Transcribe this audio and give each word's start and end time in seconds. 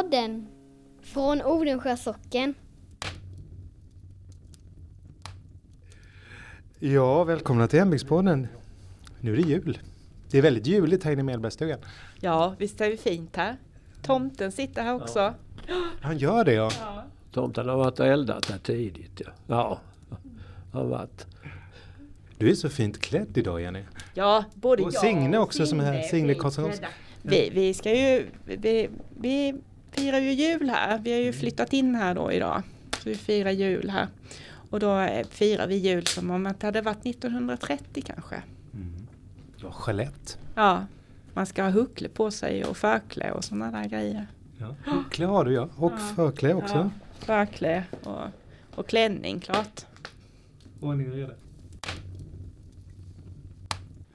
Hembygdspodden 0.00 0.46
från 1.02 1.42
Odensjö 1.42 1.96
socken. 1.96 2.54
Ja, 6.78 7.24
välkomna 7.24 7.68
till 7.68 7.78
Hembygdspodden. 7.78 8.48
Nu 9.20 9.32
är 9.32 9.36
det 9.36 9.42
jul. 9.42 9.78
Det 10.30 10.38
är 10.38 10.42
väldigt 10.42 10.66
juligt 10.66 11.04
här 11.04 11.12
inne 11.12 11.20
i 11.20 11.24
Mellbergsstugan. 11.24 11.78
Ja, 12.20 12.54
visst 12.58 12.80
är 12.80 12.90
det 12.90 12.96
fint 12.96 13.36
här. 13.36 13.56
Tomten 14.02 14.52
sitter 14.52 14.82
här 14.82 14.94
också. 14.94 15.34
Han 16.00 16.18
gör 16.18 16.44
det 16.44 16.52
ja. 16.52 16.70
Ja. 16.80 17.04
Tomten 17.32 17.68
har 17.68 17.76
varit 17.76 18.00
och 18.00 18.06
eldat 18.06 18.50
här 18.50 18.58
tidigt. 18.58 19.20
Ja, 19.20 19.34
ja 19.46 19.80
har 20.72 20.84
varit. 20.84 21.26
Du 22.38 22.50
är 22.50 22.54
så 22.54 22.68
fint 22.68 23.00
klädd 23.00 23.38
idag 23.38 23.60
Jenny. 23.60 23.84
Ja, 24.14 24.44
både 24.54 24.82
Och 24.82 24.92
jag 24.92 25.00
Signe 25.00 25.38
och 25.38 25.44
också 25.44 25.66
som 25.66 25.80
är 25.80 25.84
här. 25.84 26.02
Signe 26.02 26.34
Karlsson. 26.34 26.72
Vi, 27.22 27.50
vi 27.54 27.74
ska 27.74 27.90
ju, 27.90 28.26
vi, 28.44 28.90
vi 29.20 29.54
firar 29.92 30.18
ju 30.18 30.32
jul 30.32 30.70
här. 30.70 30.98
Vi 30.98 31.12
har 31.12 31.20
ju 31.20 31.32
flyttat 31.32 31.72
in 31.72 31.94
här 31.94 32.14
då 32.14 32.32
idag. 32.32 32.62
Så 33.02 33.08
vi 33.08 33.14
firar 33.14 33.50
jul 33.50 33.90
här. 33.90 34.08
Och 34.70 34.80
då 34.80 34.98
eh, 34.98 35.26
firar 35.26 35.66
vi 35.66 35.76
jul 35.76 36.06
som 36.06 36.30
om 36.30 36.42
det 36.60 36.62
hade 36.66 36.80
varit 36.80 37.06
1930 37.06 38.02
kanske. 38.06 38.42
Ja, 39.62 39.74
Jeanette. 39.86 40.32
Ja, 40.54 40.86
man 41.34 41.46
ska 41.46 41.62
ha 41.62 41.70
huckle 41.70 42.08
på 42.08 42.30
sig 42.30 42.64
och 42.64 42.76
förklä 42.76 43.32
och 43.32 43.44
sådana 43.44 43.70
där 43.80 43.88
grejer. 43.88 44.26
Ja. 44.58 44.74
Klä 45.10 45.26
har 45.26 45.44
du 45.44 45.52
ja. 45.52 45.68
Och 45.76 45.92
Ja. 45.92 46.12
förklä 46.16 46.54
också. 46.54 46.74
Ja, 46.74 46.90
förklä 47.18 47.84
och, 48.02 48.20
och 48.74 48.88
klänning 48.88 49.40
klart. 49.40 49.86
Ordning 50.80 51.10
och 51.10 51.16
reda. 51.16 51.32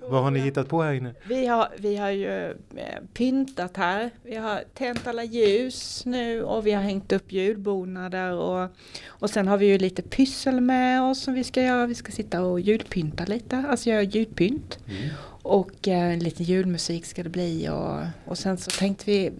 Vad 0.09 0.23
har 0.23 0.31
ni 0.31 0.39
hittat 0.39 0.67
på 0.67 0.81
här 0.81 0.93
inne? 0.93 1.13
Vi 1.29 1.45
har, 1.47 1.69
vi 1.77 1.97
har 1.97 2.09
ju 2.09 2.49
eh, 2.51 2.99
pyntat 3.13 3.77
här. 3.77 4.09
Vi 4.23 4.35
har 4.35 4.63
tänt 4.73 5.07
alla 5.07 5.23
ljus 5.23 6.05
nu 6.05 6.43
och 6.43 6.67
vi 6.67 6.71
har 6.71 6.81
hängt 6.81 7.11
upp 7.11 7.31
julbonader 7.31 8.31
och, 8.33 8.69
och 9.07 9.29
sen 9.29 9.47
har 9.47 9.57
vi 9.57 9.65
ju 9.65 9.77
lite 9.77 10.01
pyssel 10.01 10.61
med 10.61 11.01
oss 11.01 11.21
som 11.21 11.33
vi 11.33 11.43
ska 11.43 11.61
göra. 11.61 11.87
Vi 11.87 11.95
ska 11.95 12.11
sitta 12.11 12.41
och 12.41 12.59
julpynta 12.59 13.25
lite, 13.25 13.65
alltså 13.69 13.89
göra 13.89 14.01
ljudpynt. 14.01 14.79
Och 15.41 15.87
eh, 15.87 16.17
lite 16.17 16.43
julmusik 16.43 17.05
ska 17.05 17.23
det 17.23 17.29
bli 17.29 17.69
och, 17.69 17.99
och 18.25 18.37
sen 18.37 18.57
så 18.57 18.71
tänkte 18.71 19.03
vi, 19.05 19.31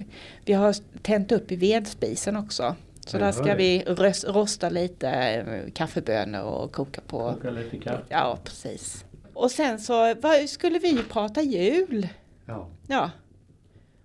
vi 0.45 0.53
har 0.53 0.75
tänt 1.01 1.31
upp 1.31 1.51
i 1.51 1.55
vedspisen 1.55 2.35
också. 2.35 2.75
Så 3.05 3.17
där 3.17 3.31
ska 3.31 3.55
vi 3.55 3.83
rosta 4.27 4.69
lite 4.69 5.09
eh, 5.09 5.71
kaffebönor 5.73 6.41
och 6.41 6.71
koka 6.71 7.01
på. 7.07 7.33
Koka 7.33 7.49
lite 7.49 7.77
kaffe. 7.77 8.03
Ja, 8.09 8.37
precis. 8.43 9.04
Och 9.35 9.51
sen 9.51 9.79
så 9.79 10.13
vad, 10.21 10.49
skulle 10.49 10.79
vi 10.79 11.03
prata 11.03 11.41
jul. 11.41 12.07
Ja. 12.45 12.69
Ja, 12.87 13.11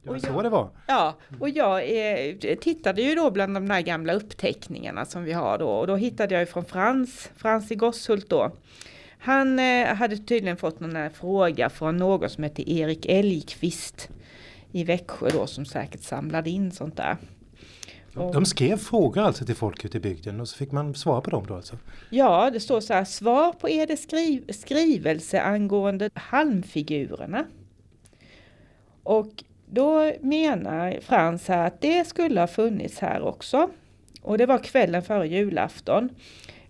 Det 0.02 0.08
var 0.08 0.16
Och 0.16 0.22
så 0.22 0.28
jag- 0.28 0.44
det 0.44 0.48
var. 0.50 0.70
ja. 0.86 1.14
och 1.40 1.48
jag 1.48 1.82
eh, 1.82 2.34
tittade 2.60 3.02
ju 3.02 3.14
då 3.14 3.30
bland 3.30 3.54
de 3.56 3.68
där 3.68 3.80
gamla 3.80 4.12
uppteckningarna 4.12 5.04
som 5.04 5.24
vi 5.24 5.32
har 5.32 5.58
då. 5.58 5.68
Och 5.68 5.86
då 5.86 5.96
hittade 5.96 6.34
jag 6.34 6.40
ju 6.42 6.46
från 6.46 6.64
Frans, 6.64 7.30
Frans 7.36 7.70
i 7.70 7.74
Gosshult 7.74 8.30
då. 8.30 8.50
Han 9.18 9.58
eh, 9.58 9.86
hade 9.94 10.16
tydligen 10.16 10.56
fått 10.56 10.80
någon 10.80 11.10
fråga 11.10 11.70
från 11.70 11.96
någon 11.96 12.30
som 12.30 12.44
heter 12.44 12.68
Erik 12.68 13.06
Elgqvist 13.06 14.08
i 14.72 14.84
Växjö 14.84 15.28
då 15.32 15.46
som 15.46 15.64
säkert 15.64 16.02
samlade 16.02 16.50
in 16.50 16.72
sånt 16.72 16.96
där. 16.96 17.16
De 18.14 18.44
skrev 18.44 18.76
frågor 18.76 19.22
alltså 19.22 19.44
till 19.46 19.54
folk 19.54 19.84
ute 19.84 19.96
i 19.96 20.00
bygden 20.00 20.40
och 20.40 20.48
så 20.48 20.56
fick 20.56 20.72
man 20.72 20.94
svara 20.94 21.20
på 21.20 21.30
dem 21.30 21.44
då 21.48 21.54
alltså. 21.54 21.76
Ja, 22.10 22.50
det 22.52 22.60
står 22.60 22.80
så 22.80 22.94
här, 22.94 23.04
svar 23.04 23.52
på 23.52 23.68
er 23.68 23.96
skriv 23.96 24.52
skrivelse 24.52 25.40
angående 25.42 26.10
halmfigurerna. 26.14 27.44
Och 29.02 29.44
då 29.66 30.12
menar 30.20 30.98
Frans 31.00 31.48
här 31.48 31.66
att 31.66 31.80
det 31.80 32.04
skulle 32.08 32.40
ha 32.40 32.46
funnits 32.46 32.98
här 32.98 33.22
också. 33.22 33.70
Och 34.22 34.38
det 34.38 34.46
var 34.46 34.58
kvällen 34.58 35.02
före 35.02 35.28
julafton. 35.28 36.08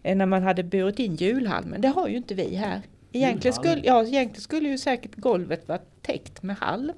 eh, 0.03 0.17
När 0.17 0.27
man 0.27 0.43
hade 0.43 0.63
burit 0.63 0.99
in 0.99 1.15
julhalmen. 1.17 1.81
Det 1.81 1.89
har 1.89 2.09
ju 2.09 2.17
inte 2.17 2.35
vi 2.35 2.55
här. 2.55 2.81
Egentligen 3.13 3.55
Julhalm? 3.57 3.79
skulle, 3.81 3.87
ja, 3.95 4.03
egentligen 4.07 4.41
skulle 4.43 4.69
ju 4.69 4.79
säkert 4.79 5.15
golvet 5.17 5.69
vara 5.69 5.79
täckt 6.03 6.43
med 6.43 6.57
halm. 6.57 6.93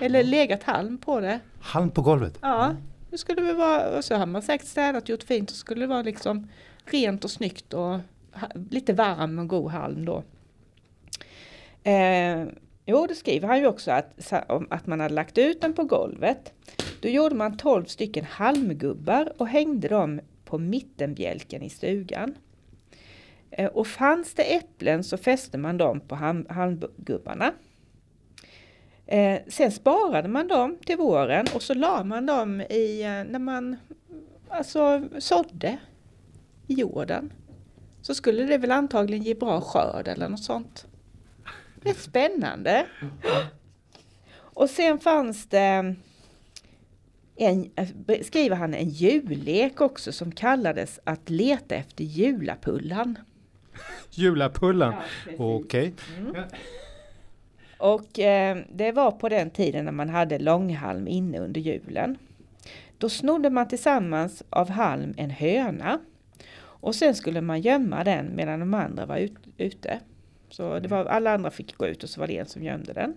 Eller 0.00 0.22
legat 0.22 0.62
halm 0.62 0.98
på 0.98 1.20
det. 1.20 1.40
Halm 1.60 1.90
på 1.90 2.02
golvet. 2.02 2.38
Ja, 2.40 2.76
nu 3.12 3.18
skulle 3.18 3.42
det 3.42 3.54
vara, 3.54 3.96
och 3.96 4.04
så 4.04 4.14
har 4.14 4.26
man 4.26 4.42
säkert 4.42 4.66
städat 4.66 5.02
och 5.02 5.08
gjort 5.08 5.22
fint 5.22 5.50
och 5.50 5.56
så 5.56 5.60
skulle 5.60 5.80
det 5.80 5.86
vara 5.86 6.02
liksom 6.02 6.48
rent 6.84 7.24
och 7.24 7.30
snyggt 7.30 7.74
och 7.74 7.98
lite 8.70 8.92
varm 8.92 9.38
och 9.38 9.48
god 9.48 9.70
halm 9.70 10.04
då. 10.04 10.22
Eh, 11.82 12.44
jo, 12.86 13.06
det 13.06 13.14
skriver 13.14 13.48
han 13.48 13.58
ju 13.58 13.66
också 13.66 13.90
att, 13.90 14.32
att 14.70 14.86
man 14.86 15.00
hade 15.00 15.14
lagt 15.14 15.38
ut 15.38 15.60
den 15.60 15.72
på 15.72 15.84
golvet. 15.84 16.52
Då 17.00 17.08
gjorde 17.08 17.34
man 17.34 17.56
12 17.56 17.84
stycken 17.84 18.24
halmgubbar 18.24 19.32
och 19.36 19.48
hängde 19.48 19.88
dem 19.88 20.20
på 20.44 20.58
mittenbjälken 20.58 21.62
i 21.62 21.70
stugan. 21.70 22.34
Eh, 23.50 23.66
och 23.66 23.86
fanns 23.86 24.34
det 24.34 24.54
äpplen 24.56 25.04
så 25.04 25.16
fäste 25.16 25.58
man 25.58 25.78
dem 25.78 26.00
på 26.00 26.14
halm, 26.14 26.46
halmgubbarna. 26.48 27.52
Eh, 29.12 29.40
sen 29.48 29.72
sparade 29.72 30.28
man 30.28 30.48
dem 30.48 30.78
till 30.86 30.96
våren 30.96 31.46
och 31.54 31.62
så 31.62 31.74
la 31.74 32.04
man 32.04 32.26
dem 32.26 32.60
i, 32.60 33.02
eh, 33.02 33.32
när 33.32 33.38
man 33.38 33.76
alltså 34.48 35.08
sådde 35.18 35.78
i 36.66 36.74
jorden. 36.74 37.32
Så 38.02 38.14
skulle 38.14 38.42
det 38.44 38.58
väl 38.58 38.70
antagligen 38.70 39.22
ge 39.24 39.34
bra 39.34 39.60
skörd 39.60 40.08
eller 40.08 40.28
något 40.28 40.42
sånt. 40.42 40.86
Rätt 41.82 41.98
spännande. 41.98 42.86
Och 44.34 44.70
sen 44.70 44.98
fanns 44.98 45.46
det 45.46 45.94
en, 47.36 47.70
eh, 47.76 48.22
skriver 48.22 48.56
han 48.56 48.74
en 48.74 48.88
jullek 48.88 49.80
också 49.80 50.12
som 50.12 50.32
kallades 50.32 51.00
att 51.04 51.30
leta 51.30 51.74
efter 51.74 52.04
julapullan. 52.04 53.18
Julapullan. 54.10 54.94
precis. 55.24 55.40
Okej. 55.40 55.94
Och 57.82 58.18
eh, 58.18 58.58
det 58.72 58.92
var 58.92 59.10
på 59.10 59.28
den 59.28 59.50
tiden 59.50 59.84
när 59.84 59.92
man 59.92 60.08
hade 60.08 60.38
långhalm 60.38 61.08
inne 61.08 61.38
under 61.38 61.60
julen. 61.60 62.18
Då 62.98 63.08
snodde 63.08 63.50
man 63.50 63.68
tillsammans 63.68 64.42
av 64.50 64.70
halm 64.70 65.14
en 65.16 65.30
höna. 65.30 65.98
Och 66.56 66.94
sen 66.94 67.14
skulle 67.14 67.40
man 67.40 67.60
gömma 67.60 68.04
den 68.04 68.36
medan 68.36 68.60
de 68.60 68.74
andra 68.74 69.06
var 69.06 69.16
ut, 69.16 69.34
ute. 69.56 70.00
Så 70.50 70.78
det 70.78 70.88
var, 70.88 71.04
alla 71.04 71.34
andra 71.34 71.50
fick 71.50 71.76
gå 71.76 71.86
ut 71.86 72.02
och 72.02 72.08
så 72.08 72.20
var 72.20 72.26
det 72.26 72.38
en 72.38 72.46
som 72.46 72.62
gömde 72.62 72.92
den. 72.92 73.14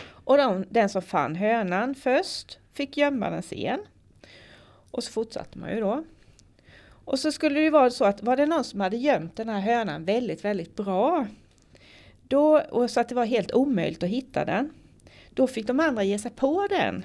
Och 0.00 0.36
de, 0.36 0.64
den 0.70 0.88
som 0.88 1.02
fann 1.02 1.36
hönan 1.36 1.94
först 1.94 2.58
fick 2.72 2.96
gömma 2.96 3.30
den 3.30 3.42
sen. 3.42 3.80
Och 4.90 5.04
så 5.04 5.12
fortsatte 5.12 5.58
man 5.58 5.74
ju 5.74 5.80
då. 5.80 6.04
Och 7.04 7.18
så 7.18 7.32
skulle 7.32 7.54
det 7.54 7.64
ju 7.64 7.70
vara 7.70 7.90
så 7.90 8.04
att 8.04 8.22
var 8.22 8.36
det 8.36 8.46
någon 8.46 8.64
som 8.64 8.80
hade 8.80 8.96
gömt 8.96 9.36
den 9.36 9.48
här 9.48 9.60
hönan 9.60 10.04
väldigt, 10.04 10.44
väldigt 10.44 10.76
bra 10.76 11.26
då, 12.28 12.60
och 12.70 12.90
så 12.90 13.00
att 13.00 13.08
det 13.08 13.14
var 13.14 13.24
helt 13.24 13.52
omöjligt 13.52 14.02
att 14.02 14.08
hitta 14.08 14.44
den. 14.44 14.70
Då 15.30 15.46
fick 15.46 15.66
de 15.66 15.80
andra 15.80 16.02
ge 16.04 16.18
sig 16.18 16.30
på 16.30 16.66
den. 16.70 17.04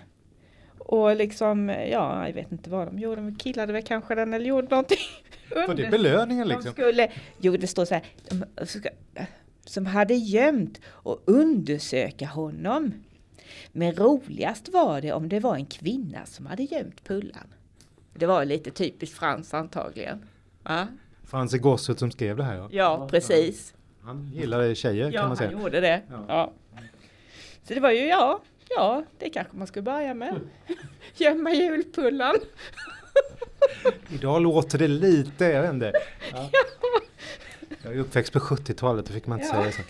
Och 0.78 1.16
liksom, 1.16 1.70
ja, 1.70 2.28
jag 2.28 2.34
vet 2.34 2.52
inte 2.52 2.70
vad 2.70 2.88
de 2.88 3.00
gjorde, 3.00 3.22
de 3.22 3.36
killade 3.36 3.74
väl 3.74 3.84
kanske 3.84 4.16
den 4.16 4.34
eller 4.34 4.46
gjorde 4.46 4.68
någonting. 4.68 4.98
Var 5.68 5.76
det 5.76 5.90
belöningen 5.92 6.48
De 6.48 6.54
liksom? 6.54 6.72
skulle, 6.72 7.12
jo 7.40 7.58
det 7.58 7.68
står 7.68 7.86
så 7.86 7.94
här, 7.94 8.04
de, 8.30 8.66
ska- 8.66 8.90
som 9.66 9.86
hade 9.86 10.14
gömt 10.14 10.82
och 10.88 11.24
undersöka 11.26 12.26
honom. 12.28 12.94
Men 13.72 13.96
roligast 13.96 14.70
var 14.70 15.02
det 15.02 15.12
om 15.14 15.30
det 15.30 15.40
var 15.40 15.56
en 15.56 15.66
kvinna 15.66 16.26
som 16.26 16.46
hade 16.46 16.64
gömt 16.64 17.04
pullan. 17.04 17.48
Det 18.14 18.26
var 18.26 18.46
lite 18.46 18.72
typiskt 18.72 19.18
Frans 19.18 19.54
antagligen. 19.54 20.26
Ja, 20.64 20.88
Frans 21.24 21.54
i 21.54 21.58
Gosset 21.58 22.00
som 22.00 22.12
skrev 22.12 22.38
det 22.38 22.44
här 22.44 22.56
ja. 22.56 22.68
ja 22.72 23.08
precis. 23.12 23.74
Han 24.04 24.32
gillade 24.34 24.76
tjejer 24.76 25.12
kan 25.12 25.22
man 25.22 25.30
Ja, 25.30 25.36
säga. 25.36 25.50
han 25.52 25.62
gjorde 25.62 25.80
det. 25.82 26.02
Ja. 26.10 26.26
Ja. 26.28 26.52
Så 27.64 27.74
det 27.74 27.80
var 27.80 27.92
ju, 27.92 28.06
ja, 28.08 28.42
ja, 28.70 29.04
det 29.20 29.30
kanske 29.30 29.58
man 29.58 29.68
skulle 29.68 29.84
börja 29.84 30.14
med. 30.14 30.40
Gömma 31.16 31.52
julpullan. 31.52 32.36
Idag 34.10 34.42
låter 34.42 34.78
det 34.78 34.88
lite, 34.88 35.46
jag 35.46 35.62
vet 35.62 35.74
inte. 35.74 35.94
Ja. 36.32 36.50
Jag 37.84 37.94
är 37.94 38.00
uppväxt 38.00 38.34
på 38.34 38.40
70-talet, 38.40 39.06
då 39.06 39.14
fick 39.14 39.28
man 39.28 39.40
inte 39.42 39.56
Ja. 39.56 39.62
säga 39.64 39.72
så. 39.72 39.82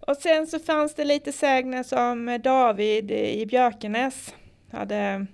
Och 0.00 0.16
sen 0.16 0.46
så 0.46 0.58
fanns 0.58 0.94
det 0.94 1.04
lite 1.04 1.32
sägner 1.32 1.82
som 1.82 2.40
David 2.44 3.10
i 3.10 3.46
Björkenäs 3.46 4.34
hade 4.72 5.26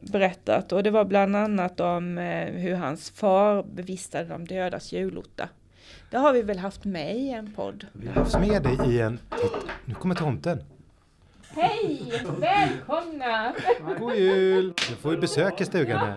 berättat 0.00 0.72
och 0.72 0.82
det 0.82 0.90
var 0.90 1.04
bland 1.04 1.36
annat 1.36 1.80
om 1.80 2.18
eh, 2.18 2.46
hur 2.46 2.74
hans 2.74 3.10
far 3.10 3.62
bevistade 3.62 4.24
de 4.28 4.44
dödas 4.44 4.92
julotta. 4.92 5.48
Det 6.10 6.16
har 6.16 6.32
vi 6.32 6.42
väl 6.42 6.58
haft 6.58 6.84
med 6.84 7.16
i 7.16 7.30
en 7.30 7.52
podd. 7.52 7.86
Vi 7.92 8.06
har 8.06 8.14
haft 8.14 8.38
med 8.40 8.62
dig 8.62 8.94
i 8.94 9.00
en... 9.00 9.18
Titt, 9.30 9.52
nu 9.84 9.94
kommer 9.94 10.14
tomten. 10.14 10.64
Hej! 11.50 12.12
Välkomna! 12.38 13.54
God 13.98 14.14
jul! 14.16 14.74
Nu 14.90 14.96
får 14.96 15.10
vi 15.10 15.16
besök 15.16 15.60
i 15.60 15.64
stugan 15.64 15.98
här. 15.98 16.16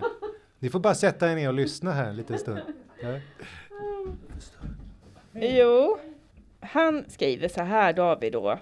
Ni 0.58 0.70
får 0.70 0.80
bara 0.80 0.94
sätta 0.94 1.30
er 1.32 1.36
ner 1.36 1.48
och 1.48 1.54
lyssna 1.54 1.92
här 1.92 2.08
en 2.08 2.16
liten 2.16 2.38
stund. 2.38 2.60
Ja. 3.02 3.20
Jo, 5.32 5.98
han 6.60 7.04
skriver 7.08 7.48
så 7.48 7.62
här 7.62 7.92
David 7.92 8.32
då. 8.32 8.58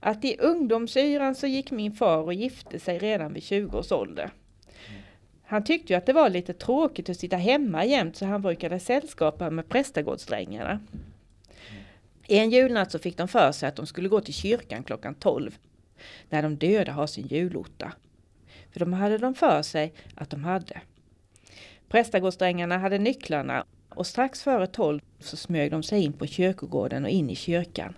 att 0.00 0.24
i 0.24 0.36
ungdomsyran 0.38 1.34
så 1.34 1.46
gick 1.46 1.70
min 1.70 1.92
far 1.92 2.18
och 2.22 2.34
gifte 2.34 2.78
sig 2.78 2.98
redan 2.98 3.32
vid 3.32 3.42
20 3.42 3.78
års 3.78 3.92
ålder. 3.92 4.30
Han 5.48 5.64
tyckte 5.64 5.92
ju 5.92 5.96
att 5.96 6.06
det 6.06 6.12
var 6.12 6.28
lite 6.28 6.52
tråkigt 6.52 7.08
att 7.08 7.16
sitta 7.16 7.36
hemma 7.36 7.84
jämt 7.84 8.16
så 8.16 8.26
han 8.26 8.42
brukade 8.42 8.80
sällskapa 8.80 9.50
med 9.50 9.68
prästagårdsdrängarna. 9.68 10.80
En 12.28 12.50
julnatt 12.50 12.92
så 12.92 12.98
fick 12.98 13.16
de 13.16 13.28
för 13.28 13.52
sig 13.52 13.68
att 13.68 13.76
de 13.76 13.86
skulle 13.86 14.08
gå 14.08 14.20
till 14.20 14.34
kyrkan 14.34 14.84
klockan 14.84 15.14
12 15.14 15.58
när 16.30 16.42
de 16.42 16.56
döda 16.56 16.92
har 16.92 17.06
sin 17.06 17.26
julotta. 17.26 17.92
För 18.70 18.80
de 18.80 18.92
hade 18.92 19.18
de 19.18 19.34
för 19.34 19.62
sig 19.62 19.92
att 20.14 20.30
de 20.30 20.44
hade. 20.44 20.80
Prästagårdsdrängarna 21.88 22.78
hade 22.78 22.98
nycklarna 22.98 23.64
och 23.88 24.06
strax 24.06 24.42
före 24.42 24.66
12 24.66 25.00
så 25.20 25.36
smög 25.36 25.70
de 25.70 25.82
sig 25.82 26.04
in 26.04 26.12
på 26.12 26.26
kyrkogården 26.26 27.04
och 27.04 27.10
in 27.10 27.30
i 27.30 27.36
kyrkan. 27.36 27.96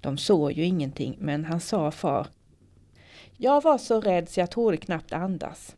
De 0.00 0.18
såg 0.18 0.52
ju 0.52 0.64
ingenting 0.64 1.16
men 1.20 1.44
han 1.44 1.60
sa 1.60 1.90
far 1.90 2.26
Jag 3.36 3.62
var 3.62 3.78
så 3.78 4.00
rädd 4.00 4.28
så 4.28 4.40
jag 4.40 4.50
trodde 4.50 4.76
knappt 4.76 5.12
andas. 5.12 5.76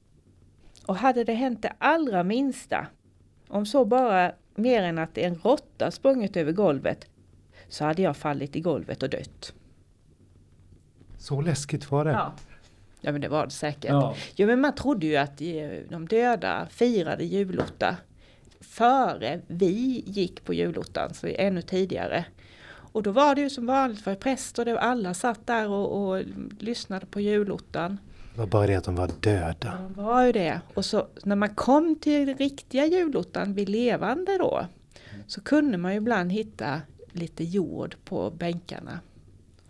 Och 0.87 0.97
hade 0.97 1.25
det 1.25 1.33
hänt 1.33 1.63
det 1.63 1.73
allra 1.79 2.23
minsta, 2.23 2.87
om 3.49 3.67
så 3.67 3.85
bara 3.85 4.33
mer 4.55 4.83
än 4.83 4.99
att 4.99 5.19
en 5.19 5.35
råtta 5.35 5.91
sprungit 5.91 6.37
över 6.37 6.53
golvet, 6.53 7.07
så 7.69 7.85
hade 7.85 8.03
jag 8.03 8.17
fallit 8.17 8.57
i 8.57 8.61
golvet 8.61 9.03
och 9.03 9.11
dött. 9.11 9.55
Så 11.19 11.41
läskigt 11.41 11.91
var 11.91 12.05
det. 12.05 12.11
Ja. 12.11 12.33
Ja 13.01 13.13
men 13.13 13.21
det 13.21 13.29
var 13.29 13.45
det 13.45 13.53
säkert. 13.53 13.91
Ja. 13.91 14.15
Jo 14.37 14.47
men 14.47 14.61
man 14.61 14.75
trodde 14.75 15.07
ju 15.07 15.17
att 15.17 15.41
eh, 15.41 15.47
de 15.89 16.09
döda 16.09 16.67
firade 16.71 17.25
julotta 17.25 17.97
före 18.61 19.41
vi 19.47 20.03
gick 20.07 20.45
på 20.45 20.55
julottan, 20.55 21.15
så 21.15 21.27
ännu 21.27 21.63
tidigare. 21.63 22.25
Och 22.67 23.03
då 23.03 23.11
var 23.11 23.35
det 23.35 23.41
ju 23.41 23.51
som 23.51 23.67
vanligt 23.67 24.01
för 24.01 24.15
präster, 24.15 24.75
och 24.75 24.85
alla 24.85 25.15
satt 25.15 25.47
där 25.47 25.69
och, 25.69 26.09
och 26.09 26.23
lyssnade 26.59 27.07
på 27.07 27.21
julottan. 27.21 27.99
Det 28.35 28.41
var 28.41 28.47
bara 28.47 28.67
det 28.67 28.75
att 28.75 28.85
de 28.85 28.95
var 28.95 29.11
döda. 29.21 29.79
De 29.83 30.03
var 30.03 30.27
ju 30.27 30.33
det. 30.33 30.61
Och 30.75 30.85
så 30.85 31.07
när 31.25 31.37
man 31.37 31.55
kom 31.55 31.97
till 31.97 32.27
den 32.27 32.37
riktiga 32.37 32.87
julottan 32.87 33.55
vid 33.55 33.69
levande 33.69 34.39
då, 34.39 34.67
så 35.27 35.41
kunde 35.41 35.79
man 35.79 35.93
ju 35.93 35.99
ibland 35.99 36.33
hitta 36.33 36.81
lite 37.13 37.45
jord 37.45 37.97
på 38.05 38.31
bänkarna. 38.31 39.01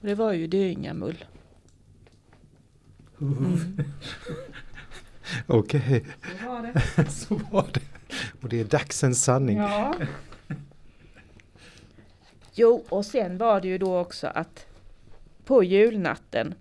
Och 0.01 0.07
det 0.07 0.15
var 0.15 0.33
ju 0.33 0.47
döingamull. 0.47 1.25
Okej, 5.47 6.05
Så 6.41 6.47
var 6.47 6.63
det. 6.63 7.11
så 7.11 7.41
var 7.51 7.67
det. 7.73 7.81
Och 8.43 8.49
det 8.49 8.61
är 8.61 8.65
dagsens 8.65 9.25
sanning. 9.25 9.57
Ja. 9.57 9.95
Jo, 12.55 12.85
och 12.89 13.07
sen 13.07 13.39
var 13.39 13.61
det 13.61 13.69
ju 13.69 13.79
då 13.79 13.99
också 13.99 14.27
att 14.27 14.67
på 15.45 15.65
julnatten 15.65 16.55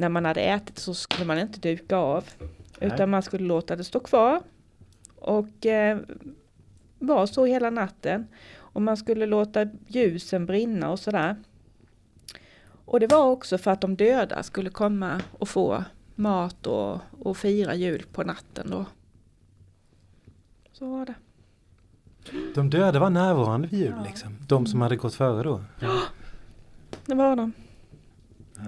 när 0.00 0.08
man 0.08 0.24
hade 0.24 0.40
ätit 0.40 0.78
så 0.78 0.94
skulle 0.94 1.24
man 1.24 1.38
inte 1.38 1.60
duka 1.60 1.96
av. 1.96 2.24
Nej. 2.38 2.90
Utan 2.92 3.10
man 3.10 3.22
skulle 3.22 3.44
låta 3.44 3.76
det 3.76 3.84
stå 3.84 4.00
kvar. 4.00 4.42
Och 5.16 5.66
eh, 5.66 5.98
var 6.98 7.26
så 7.26 7.44
hela 7.44 7.70
natten. 7.70 8.28
Och 8.56 8.82
man 8.82 8.96
skulle 8.96 9.26
låta 9.26 9.66
ljusen 9.86 10.46
brinna 10.46 10.90
och 10.90 10.98
sådär. 10.98 11.36
Och 12.84 13.00
det 13.00 13.06
var 13.06 13.26
också 13.26 13.58
för 13.58 13.70
att 13.70 13.80
de 13.80 13.96
döda 13.96 14.42
skulle 14.42 14.70
komma 14.70 15.22
och 15.38 15.48
få 15.48 15.84
mat 16.14 16.66
och, 16.66 17.00
och 17.18 17.36
fira 17.36 17.74
jul 17.74 18.04
på 18.12 18.22
natten 18.22 18.70
då. 18.70 18.84
Så 20.72 20.90
var 20.90 21.06
det. 21.06 21.14
De 22.54 22.70
döda 22.70 22.98
var 22.98 23.10
närvarande 23.10 23.68
vid 23.68 23.80
jul 23.80 23.94
liksom. 24.04 24.36
De 24.48 24.66
som 24.66 24.80
hade 24.80 24.96
gått 24.96 25.14
före 25.14 25.42
då. 25.42 25.64
Det 27.06 27.14
var 27.14 27.36
de. 27.36 27.52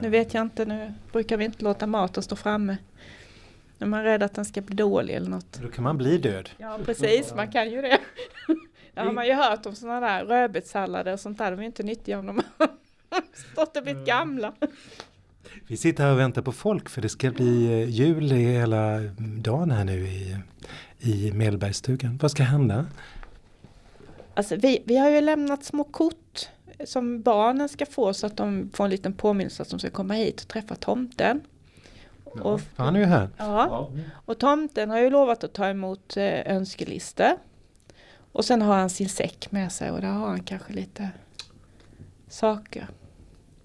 Nu 0.01 0.09
vet 0.09 0.35
jag 0.35 0.43
inte, 0.43 0.65
nu 0.65 0.93
brukar 1.13 1.37
vi 1.37 1.45
inte 1.45 1.65
låta 1.65 1.87
maten 1.87 2.23
stå 2.23 2.37
framme. 2.37 2.77
När 3.79 3.87
man 3.87 4.01
är 4.01 4.05
rädd 4.05 4.23
att 4.23 4.35
den 4.35 4.45
ska 4.45 4.61
bli 4.61 4.77
dålig 4.77 5.15
eller 5.15 5.31
något. 5.31 5.61
Då 5.63 5.69
kan 5.69 5.85
man 5.85 5.99
bli 5.99 6.19
död. 6.19 6.51
Ja 6.59 6.79
precis, 6.85 7.35
man 7.35 7.51
kan 7.51 7.71
ju 7.71 7.83
det. 7.83 7.99
Det 8.95 9.01
har 9.01 9.13
man 9.13 9.27
ju 9.27 9.33
hört 9.33 9.67
om 9.67 9.75
sådana 9.75 10.01
där 10.01 10.25
rödbetssallader 10.25 11.13
och 11.13 11.21
sånt 11.21 11.39
där. 11.39 11.51
De 11.51 11.57
är 11.57 11.63
ju 11.63 11.67
inte 11.67 11.83
nyttiga 11.83 12.19
om 12.19 12.27
de 12.27 12.43
har 12.59 12.71
stått 13.53 13.77
och 13.77 13.83
blivit 13.83 14.07
gamla. 14.07 14.53
Vi 15.67 15.77
sitter 15.77 16.05
här 16.05 16.13
och 16.13 16.19
väntar 16.19 16.43
på 16.43 16.53
folk 16.53 16.89
för 16.89 17.03
det 17.03 17.09
ska 17.09 17.31
bli 17.31 17.67
eh, 17.67 17.89
jul 17.89 18.33
i 18.33 18.45
hela 18.53 18.99
dagen 19.19 19.71
här 19.71 19.85
nu 19.85 20.07
i, 20.07 20.37
i 20.99 21.33
Medelbergsstugan. 21.33 22.19
Vad 22.23 22.31
ska 22.31 22.43
hända? 22.43 22.87
Alltså 24.35 24.57
vi, 24.57 24.83
vi 24.85 24.97
har 24.97 25.11
ju 25.11 25.21
lämnat 25.21 25.65
små 25.65 25.85
kort 25.85 26.49
som 26.87 27.23
barnen 27.23 27.69
ska 27.69 27.87
få 27.87 28.15
så 28.15 28.27
att 28.27 28.37
de 28.37 28.71
får 28.75 28.85
en 28.85 28.91
liten 28.91 29.13
påminnelse 29.13 29.63
att 29.63 29.71
de 29.71 29.79
ska 29.79 29.91
komma 29.91 30.15
hit 30.15 30.41
och 30.43 30.49
träffa 30.49 30.75
tomten. 30.75 31.41
Och, 32.25 32.61
För 32.61 32.83
han 32.83 32.97
är 32.97 33.01
ju 33.01 33.07
här. 33.07 33.29
ja, 33.37 33.91
och 34.25 34.39
tomten 34.39 34.91
har 34.91 34.99
ju 34.99 35.11
lovat 35.11 35.45
att 35.45 35.53
ta 35.53 35.69
emot 35.69 36.17
eh, 36.17 36.55
önskelistor. 36.57 37.31
Och 38.33 38.45
sen 38.45 38.63
har 38.63 38.75
han 38.77 38.91
sin 38.91 39.09
säck 39.09 39.53
med 39.53 39.73
sig 39.73 39.91
och 39.91 40.01
där 40.01 40.09
har 40.09 40.27
han 40.29 40.43
kanske 40.43 40.73
lite 40.73 41.11
saker. 42.29 42.87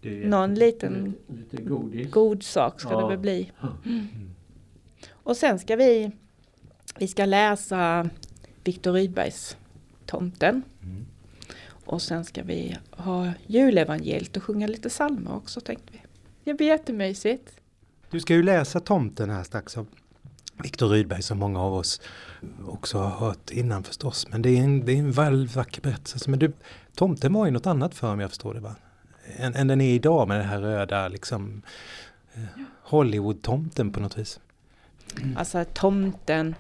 Någon 0.02 0.56
liten 0.56 1.14
Lite 1.28 1.62
godis. 1.64 2.12
god 2.12 2.44
sak 2.44 2.80
ska 2.82 2.92
Ja. 2.92 3.02
det 3.02 3.08
väl 3.08 3.18
bli. 3.18 3.52
Ja. 3.62 3.68
Och 5.12 5.38
sen 5.38 5.60
ska 5.60 5.76
vi, 5.76 6.12
vi 7.00 7.08
ska 7.08 7.26
läsa 7.26 8.10
Viktor 8.64 8.92
Rydbergs 8.94 9.58
Tomten. 10.06 10.62
Mm. 10.84 11.06
Och 11.88 12.02
sen 12.02 12.26
ska 12.26 12.44
vi 12.44 12.78
ha 12.92 13.34
julevangeliet 13.46 14.38
och 14.38 14.44
sjunga 14.44 14.68
lite 14.68 14.90
psalmer 14.90 15.36
också 15.36 15.62
tänkte 15.62 15.88
vi. 15.92 16.02
Det 16.44 16.54
blir 16.54 16.68
jättemysigt. 16.68 17.52
Du 18.10 18.20
ska 18.20 18.34
ju 18.34 18.44
läsa 18.44 18.80
Tomten 18.80 19.30
här 19.30 19.44
strax 19.44 19.78
av 19.78 19.88
Viktor 20.64 20.90
Rydberg 20.90 21.22
som 21.22 21.38
många 21.38 21.62
av 21.62 21.74
oss 21.74 22.02
också 22.66 22.98
har 22.98 23.28
hört 23.28 23.52
innan 23.52 23.84
förstås. 23.84 24.28
Men 24.30 24.42
det 24.42 24.50
är 24.50 24.64
en, 24.64 24.86
det 24.86 24.92
är 24.92 24.98
en 24.98 25.12
väl 25.12 25.48
vacker 25.48 25.82
berättelse. 25.82 26.30
Men 26.30 26.40
du, 26.40 26.54
Tomten 26.96 27.34
var 27.34 27.46
ju 27.46 27.52
något 27.52 27.66
annat 27.66 27.96
för 27.96 28.14
om 28.14 28.20
jag 28.20 28.30
förstår 28.30 28.54
det 28.54 28.60
va? 28.60 28.76
Än, 29.38 29.56
än 29.56 29.68
den 29.68 29.82
är 29.82 29.94
idag 29.94 30.28
med 30.28 30.40
det 30.40 30.44
här 30.44 30.60
röda 30.60 31.08
liksom 31.08 31.62
eh, 32.34 32.42
Hollywood-tomten 32.84 33.92
på 33.92 34.00
något 34.00 34.18
vis. 34.18 34.40
Alltså 35.36 35.66
tomten, 35.74 36.56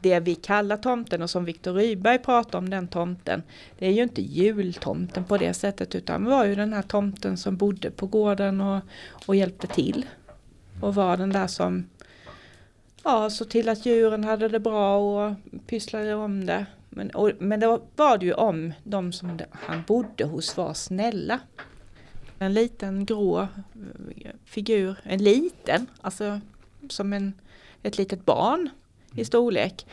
det 0.00 0.20
vi 0.20 0.34
kallar 0.34 0.76
tomten 0.76 1.22
och 1.22 1.30
som 1.30 1.44
Viktor 1.44 1.72
Rydberg 1.72 2.18
pratar 2.18 2.58
om 2.58 2.70
den 2.70 2.88
tomten. 2.88 3.42
Det 3.78 3.86
är 3.86 3.92
ju 3.92 4.02
inte 4.02 4.22
jultomten 4.22 5.24
på 5.24 5.36
det 5.36 5.54
sättet 5.54 5.94
utan 5.94 6.24
det 6.24 6.30
var 6.30 6.44
ju 6.44 6.54
den 6.54 6.72
här 6.72 6.82
tomten 6.82 7.36
som 7.36 7.56
bodde 7.56 7.90
på 7.90 8.06
gården 8.06 8.60
och, 8.60 8.80
och 9.26 9.36
hjälpte 9.36 9.66
till. 9.66 10.06
Och 10.80 10.94
var 10.94 11.16
den 11.16 11.32
där 11.32 11.46
som 11.46 11.86
ja, 13.04 13.30
såg 13.30 13.48
till 13.48 13.68
att 13.68 13.86
djuren 13.86 14.24
hade 14.24 14.48
det 14.48 14.60
bra 14.60 14.98
och 14.98 15.34
pysslade 15.66 16.14
om 16.14 16.46
det. 16.46 16.66
Men, 16.88 17.10
och, 17.10 17.30
men 17.38 17.60
då 17.60 17.82
var 17.96 18.18
det 18.18 18.26
ju 18.26 18.32
om 18.32 18.72
de 18.84 19.12
som 19.12 19.38
han 19.52 19.82
bodde 19.86 20.24
hos 20.24 20.56
var 20.56 20.74
snälla. 20.74 21.40
En 22.38 22.54
liten 22.54 23.06
grå 23.06 23.40
eh, 23.40 23.48
figur, 24.44 24.96
en 25.02 25.24
liten, 25.24 25.86
alltså 26.00 26.40
som 26.88 27.12
en, 27.12 27.32
ett 27.82 27.98
litet 27.98 28.24
barn 28.24 28.70
i 29.16 29.24
storlek. 29.24 29.86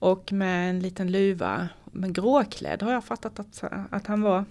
Och 0.00 0.32
med 0.32 0.70
en 0.70 0.80
liten 0.80 1.12
luva, 1.12 1.68
men 1.84 2.12
gråklädd 2.12 2.82
har 2.82 2.92
jag 2.92 3.04
fattat 3.04 3.38
att, 3.38 3.64
att 3.90 4.06
han 4.06 4.22
var. 4.22 4.44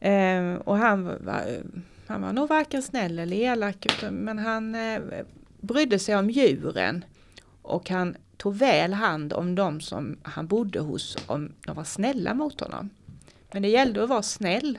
Eh, 0.00 0.54
och 0.54 0.76
han 0.76 1.04
var, 1.04 1.62
han 2.06 2.22
var 2.22 2.32
nog 2.32 2.48
varken 2.48 2.82
snäll 2.82 3.18
eller 3.18 3.36
elak, 3.36 3.86
men 4.10 4.38
han 4.38 4.74
eh, 4.74 5.00
brydde 5.60 5.98
sig 5.98 6.16
om 6.16 6.30
djuren. 6.30 7.04
Och 7.62 7.90
han 7.90 8.16
tog 8.36 8.54
väl 8.54 8.92
hand 8.92 9.32
om 9.32 9.54
de 9.54 9.80
som 9.80 10.16
han 10.22 10.46
bodde 10.46 10.80
hos, 10.80 11.16
om 11.26 11.52
de 11.66 11.76
var 11.76 11.84
snälla 11.84 12.34
mot 12.34 12.60
honom. 12.60 12.90
Men 13.52 13.62
det 13.62 13.68
gällde 13.68 14.02
att 14.02 14.08
vara 14.08 14.22
snäll. 14.22 14.78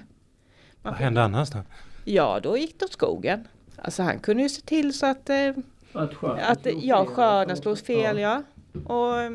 Man 0.81 0.93
Vad 0.93 1.01
hände 1.01 1.23
annars 1.23 1.49
då? 1.49 1.59
Ja, 2.05 2.39
då 2.43 2.57
gick 2.57 2.79
det 2.79 2.85
åt 2.85 2.91
skogen. 2.91 3.47
Alltså 3.75 4.03
han 4.03 4.19
kunde 4.19 4.43
ju 4.43 4.49
se 4.49 4.61
till 4.61 4.93
så 4.93 5.05
att, 5.05 5.29
eh, 5.29 5.51
Att 5.93 6.13
skörden 6.13 6.45
att 6.45 6.61
slog 6.61 6.83
ja, 6.83 7.05
fel. 7.05 7.13
skörden 7.15 7.57
slog 7.57 7.79
fel, 7.79 8.19
ja. 8.19 8.43
Och 8.85 9.19
eh, 9.19 9.31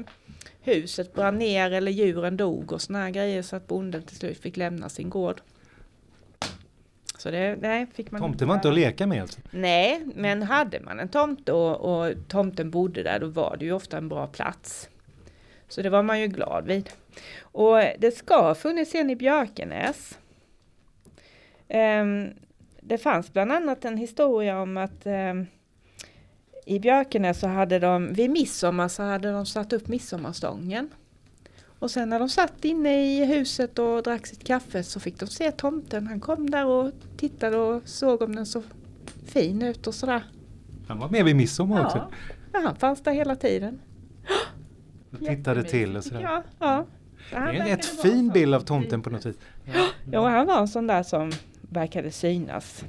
huset 0.61 1.15
brann 1.15 1.39
ner 1.39 1.71
eller 1.71 1.93
djuren 1.93 2.37
dog 2.37 2.73
och 2.73 2.83
såna 2.83 2.99
här 2.99 3.11
grejer 3.11 3.43
så 3.43 3.57
att 3.57 3.67
bonden 3.67 4.03
till 4.03 4.17
slut 4.17 4.39
fick 4.39 4.57
lämna 4.57 4.89
sin 4.89 5.11
gård. 5.11 5.41
Så 7.19 7.31
det, 7.31 7.57
nej, 7.61 7.87
fick 7.95 8.11
man 8.11 8.21
Tomten 8.21 8.49
var 8.49 8.55
inte 8.55 8.69
att 8.69 8.75
leka 8.75 9.07
med 9.07 9.23
alltså? 9.23 9.41
Nej, 9.51 10.03
men 10.15 10.43
hade 10.43 10.81
man 10.81 11.01
en 11.01 11.09
tomte 11.09 11.53
och, 11.53 11.77
och 11.77 12.15
tomten 12.29 12.71
bodde 12.71 13.03
där 13.03 13.19
då 13.21 13.27
var 13.27 13.57
det 13.59 13.65
ju 13.65 13.73
ofta 13.73 13.97
en 13.97 14.09
bra 14.09 14.27
plats. 14.27 14.89
Så 15.69 15.83
det 15.83 15.91
var 15.91 16.03
man 16.03 16.21
ju 16.21 16.27
glad 16.27 16.67
vid. 16.67 16.91
Och 17.41 17.79
det 17.99 18.17
ska 18.17 18.43
ha 18.43 18.55
funnits 18.55 18.95
en 18.95 19.11
i 19.11 19.17
Björkenäs. 19.17 20.19
Ehm, 21.69 22.29
det 22.81 22.99
fanns 22.99 23.33
bland 23.33 23.53
annat 23.53 23.85
en 23.85 23.97
historia 23.97 24.61
om 24.61 24.77
att 24.77 25.07
ehm, 25.07 25.47
i 26.69 26.81
Björkenäs 26.81 27.41
så 27.41 27.47
hade 27.47 27.79
de, 27.79 28.13
vid 28.13 28.31
midsommar 28.31 28.89
så 28.89 29.03
hade 29.03 29.33
de 29.33 29.47
satt 29.47 29.73
upp 29.73 29.89
midsommarstången. 29.89 30.89
Och 31.79 31.91
sen 31.91 32.09
när 32.09 32.19
de 32.19 32.29
satt 32.29 32.65
inne 32.65 33.05
i 33.05 33.25
huset 33.25 33.79
och 33.79 34.03
drack 34.03 34.27
sitt 34.27 34.45
kaffe 34.45 34.83
så 34.83 35.01
fick 35.01 35.21
de 35.21 35.27
se 35.27 35.53
tomten. 35.53 36.07
Han 36.07 36.21
kom 36.21 36.51
där 36.51 36.67
och 36.67 36.93
tittade 37.17 37.57
och 37.57 37.89
såg 37.89 38.23
om 38.23 38.35
den 38.35 38.47
såg 38.47 38.63
fin 39.27 39.63
ut 39.63 39.87
och 39.87 39.95
sådär. 39.95 40.23
Han 40.89 40.99
var 40.99 41.09
med 41.09 41.25
vid 41.25 41.37
midsommar 41.37 41.85
också. 41.85 41.99
Ja, 41.99 42.11
ja 42.53 42.61
han 42.61 42.77
fanns 42.77 43.03
där 43.03 43.13
hela 43.13 43.37
tiden. 43.37 43.81
Och 45.13 45.19
tittade 45.19 45.63
till 45.63 45.97
och 45.97 46.05
sådär. 46.05 46.21
Ja, 46.21 46.43
ja. 46.59 46.87
Det 47.31 47.37
är 47.37 47.53
en 47.53 47.67
rätt 47.67 47.85
fin 47.85 48.29
bild 48.29 48.55
av 48.55 48.61
tomten 48.61 49.03
på 49.03 49.11
något 49.11 49.27
vis. 49.27 49.37
Ja, 50.13 50.29
han 50.29 50.47
var 50.47 50.61
en 50.61 50.69
sån 50.69 50.87
där 50.87 51.03
som 51.03 51.33
verkade 51.61 52.11
synas. 52.11 52.85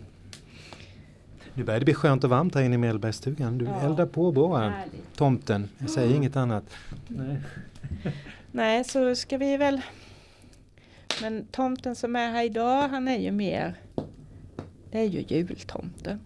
Nu 1.60 1.66
börjar 1.66 1.80
det 1.80 1.86
bli 1.86 1.94
skönt 1.94 2.24
och 2.24 2.30
varmt 2.30 2.56
här 2.56 2.62
inne 2.62 2.76
i 2.76 2.78
Mellbergsstugan. 2.78 3.58
Du 3.58 3.66
Ja. 3.66 3.82
eldar 3.82 4.06
på 4.06 4.32
bra 4.32 4.58
här. 4.58 4.86
Tomten, 5.16 5.70
jag 5.78 5.90
säger 5.90 6.16
inget 6.16 6.36
annat. 6.36 6.64
Nej. 7.08 7.42
Nej, 8.52 8.84
så 8.84 9.16
ska 9.16 9.38
vi 9.38 9.58
väl... 9.58 9.82
Men 11.22 11.46
tomten 11.52 11.96
som 11.96 12.16
är 12.16 12.32
här 12.32 12.44
idag, 12.44 12.90
han 12.90 13.08
är 13.08 13.18
ju 13.18 13.32
mer... 13.32 13.76
Det 14.92 15.00
är 15.00 15.04
ju 15.04 15.22
jultomten. 15.28 16.20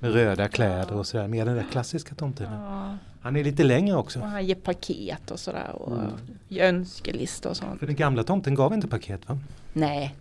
Med 0.00 0.12
röda 0.12 0.48
kläder 0.48 0.92
och 0.94 1.06
sådär, 1.06 1.28
mer 1.28 1.44
den 1.46 1.56
där 1.56 1.66
klassiska 1.70 2.14
tomten. 2.14 2.52
Ja, 2.52 2.96
Han 3.20 3.36
är 3.36 3.44
lite 3.44 3.64
längre 3.64 3.96
också. 3.96 4.20
och 4.20 4.26
han 4.26 4.46
ger 4.46 4.54
paket 4.54 5.30
och 5.30 5.38
sådär 5.40 5.72
och 5.74 5.92
Mm. 5.98 6.10
gör 6.48 6.68
önskelistor 6.68 7.50
och 7.50 7.56
sånt. 7.56 7.78
För 7.80 7.86
den 7.86 7.96
gamla 7.96 8.22
tomten 8.24 8.54
gav 8.54 8.74
inte 8.74 8.88
paket 8.88 9.28
va? 9.28 9.38
Nej, 9.72 10.14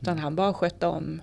utan 0.00 0.18
han 0.18 0.36
bara 0.36 0.52
skötte 0.54 0.86
om. 0.86 1.20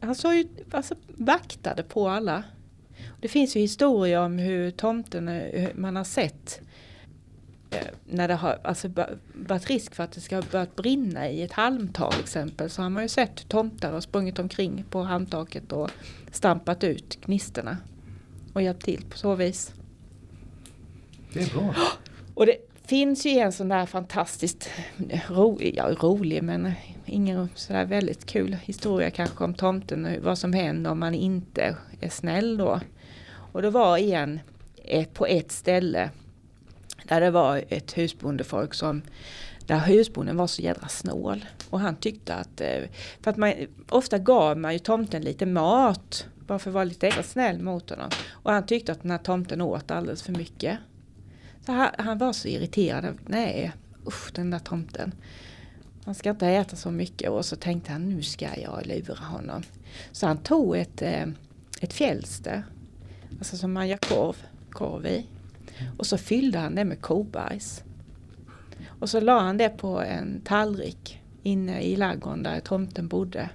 Han 0.00 0.14
såg 0.14 0.34
ju, 0.34 0.48
alltså 0.70 0.94
vaktade 1.08 1.82
på 1.82 2.08
alla. 2.08 2.44
Det 3.20 3.28
finns 3.28 3.56
ju 3.56 3.60
historier 3.60 4.20
om 4.20 4.38
hur 4.38 4.70
tomten, 4.70 5.28
eh, 5.28 5.60
hur 5.60 5.74
man 5.74 5.96
har 5.96 6.04
sett 6.04 6.60
eh, 7.70 7.86
när 8.06 8.28
det 8.28 8.34
har 8.34 8.58
alltså, 8.64 8.88
varit 9.34 9.66
risk 9.66 9.94
för 9.94 10.04
att 10.04 10.12
det 10.12 10.20
ska 10.20 10.36
ha 10.36 10.42
börjat 10.52 10.76
brinna 10.76 11.28
i 11.28 11.42
ett 11.42 11.52
halmtak 11.52 12.12
till 12.12 12.22
exempel 12.22 12.70
så 12.70 12.82
har 12.82 12.90
man 12.90 13.02
ju 13.02 13.08
sett 13.08 13.40
hur 13.40 13.48
tomtar 13.48 13.92
har 13.92 14.00
sprungit 14.00 14.38
omkring 14.38 14.84
på 14.90 15.02
halmtaket 15.02 15.72
och 15.72 15.90
stampat 16.32 16.84
ut 16.84 17.18
gnistorna 17.20 17.76
och 18.52 18.62
hjälpt 18.62 18.84
till 18.84 19.04
på 19.10 19.18
så 19.18 19.34
vis. 19.34 19.72
Det 21.32 21.40
är 21.40 21.54
bra. 21.54 21.74
Och 22.34 22.46
det 22.46 22.69
finns 22.90 23.26
ju 23.26 23.30
en 23.30 23.52
sån 23.52 23.68
där 23.68 23.86
fantastiskt 23.86 24.70
ro, 25.28 25.58
ja, 25.60 25.90
rolig 26.00 26.42
men 26.42 26.72
ingen 27.06 27.48
sådär 27.54 27.84
väldigt 27.84 28.26
kul 28.26 28.56
historia 28.64 29.10
kanske 29.10 29.44
om 29.44 29.54
tomten 29.54 30.04
och 30.04 30.22
vad 30.22 30.38
som 30.38 30.52
händer 30.52 30.90
om 30.90 30.98
man 30.98 31.14
inte 31.14 31.76
är 32.00 32.08
snäll 32.08 32.56
då. 32.56 32.80
Och 33.52 33.62
det 33.62 33.70
var 33.70 33.98
en 33.98 34.40
ett, 34.84 35.14
på 35.14 35.26
ett 35.26 35.52
ställe 35.52 36.10
där 37.04 37.20
det 37.20 37.30
var 37.30 37.64
ett 37.68 37.98
husbondefolk 37.98 38.74
som 38.74 39.02
där 39.66 39.78
husbonden 39.78 40.36
var 40.36 40.46
så 40.46 40.62
jädra 40.62 40.88
snål. 40.88 41.44
Och 41.70 41.80
han 41.80 41.96
tyckte 41.96 42.34
att, 42.34 42.60
eh, 42.60 42.82
för 43.20 43.30
att 43.30 43.36
man, 43.36 43.52
ofta 43.88 44.18
gav 44.18 44.58
man 44.58 44.72
ju 44.72 44.78
tomten 44.78 45.22
lite 45.22 45.46
mat 45.46 46.26
bara 46.46 46.58
för 46.58 46.70
att 46.70 46.74
vara 46.74 46.84
lite 46.84 47.06
extra 47.06 47.22
snäll 47.22 47.62
mot 47.62 47.90
honom. 47.90 48.10
Och 48.30 48.52
han 48.52 48.66
tyckte 48.66 48.92
att 48.92 49.02
den 49.02 49.10
här 49.10 49.18
tomten 49.18 49.60
åt 49.60 49.90
alldeles 49.90 50.22
för 50.22 50.32
mycket. 50.32 50.78
Så 51.66 51.72
han, 51.72 51.90
han 51.98 52.18
var 52.18 52.32
så 52.32 52.48
irriterad. 52.48 53.18
Nej, 53.26 53.72
usch 54.06 54.32
den 54.34 54.50
där 54.50 54.58
tomten. 54.58 55.14
Han 56.04 56.14
ska 56.14 56.30
inte 56.30 56.46
äta 56.46 56.76
så 56.76 56.90
mycket 56.90 57.30
och 57.30 57.44
så 57.44 57.56
tänkte 57.56 57.92
han 57.92 58.08
nu 58.08 58.22
ska 58.22 58.48
jag 58.60 58.86
lura 58.86 59.24
honom. 59.24 59.62
Så 60.12 60.26
han 60.26 60.38
tog 60.38 60.76
ett, 60.76 61.02
eh, 61.02 61.26
ett 61.80 61.92
fjälster, 61.92 62.64
alltså 63.38 63.56
som 63.56 63.72
man 63.72 63.88
gör 63.88 63.96
korv, 63.96 64.36
korv 64.70 65.06
i. 65.06 65.26
Och 65.98 66.06
så 66.06 66.18
fyllde 66.18 66.58
han 66.58 66.74
det 66.74 66.84
med 66.84 67.00
kobajs. 67.00 67.84
Och 69.00 69.10
så 69.10 69.20
la 69.20 69.40
han 69.40 69.56
det 69.56 69.68
på 69.68 70.00
en 70.00 70.40
tallrik 70.44 71.22
inne 71.42 71.82
i 71.82 71.96
ladugården 71.96 72.42
där 72.42 72.60
tomten 72.60 73.08
bodde. 73.08 73.50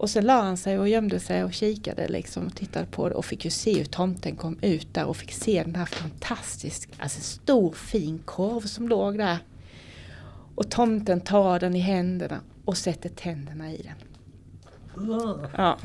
Och 0.00 0.10
sen 0.10 0.24
la 0.24 0.42
han 0.42 0.56
sig 0.56 0.78
och 0.78 0.88
gömde 0.88 1.20
sig 1.20 1.44
och 1.44 1.52
kikade 1.52 2.08
liksom 2.08 2.46
och 2.46 2.56
tittade 2.56 2.86
på 2.86 3.08
det 3.08 3.14
och 3.14 3.24
fick 3.24 3.44
ju 3.44 3.50
se 3.50 3.78
hur 3.78 3.84
tomten 3.84 4.36
kom 4.36 4.58
ut 4.62 4.94
där 4.94 5.04
och 5.04 5.16
fick 5.16 5.32
se 5.32 5.62
den 5.62 5.74
här 5.74 5.86
fantastiska, 5.86 6.92
alltså 6.98 7.20
stor 7.20 7.72
fin 7.72 8.18
korv 8.18 8.60
som 8.60 8.88
låg 8.88 9.18
där. 9.18 9.38
Och 10.54 10.70
tomten 10.70 11.20
tar 11.20 11.60
den 11.60 11.74
i 11.74 11.78
händerna 11.78 12.40
och 12.64 12.76
sätter 12.76 13.08
tänderna 13.08 13.72
i 13.72 13.82
den. 13.82 13.94
Ja. 15.56 15.78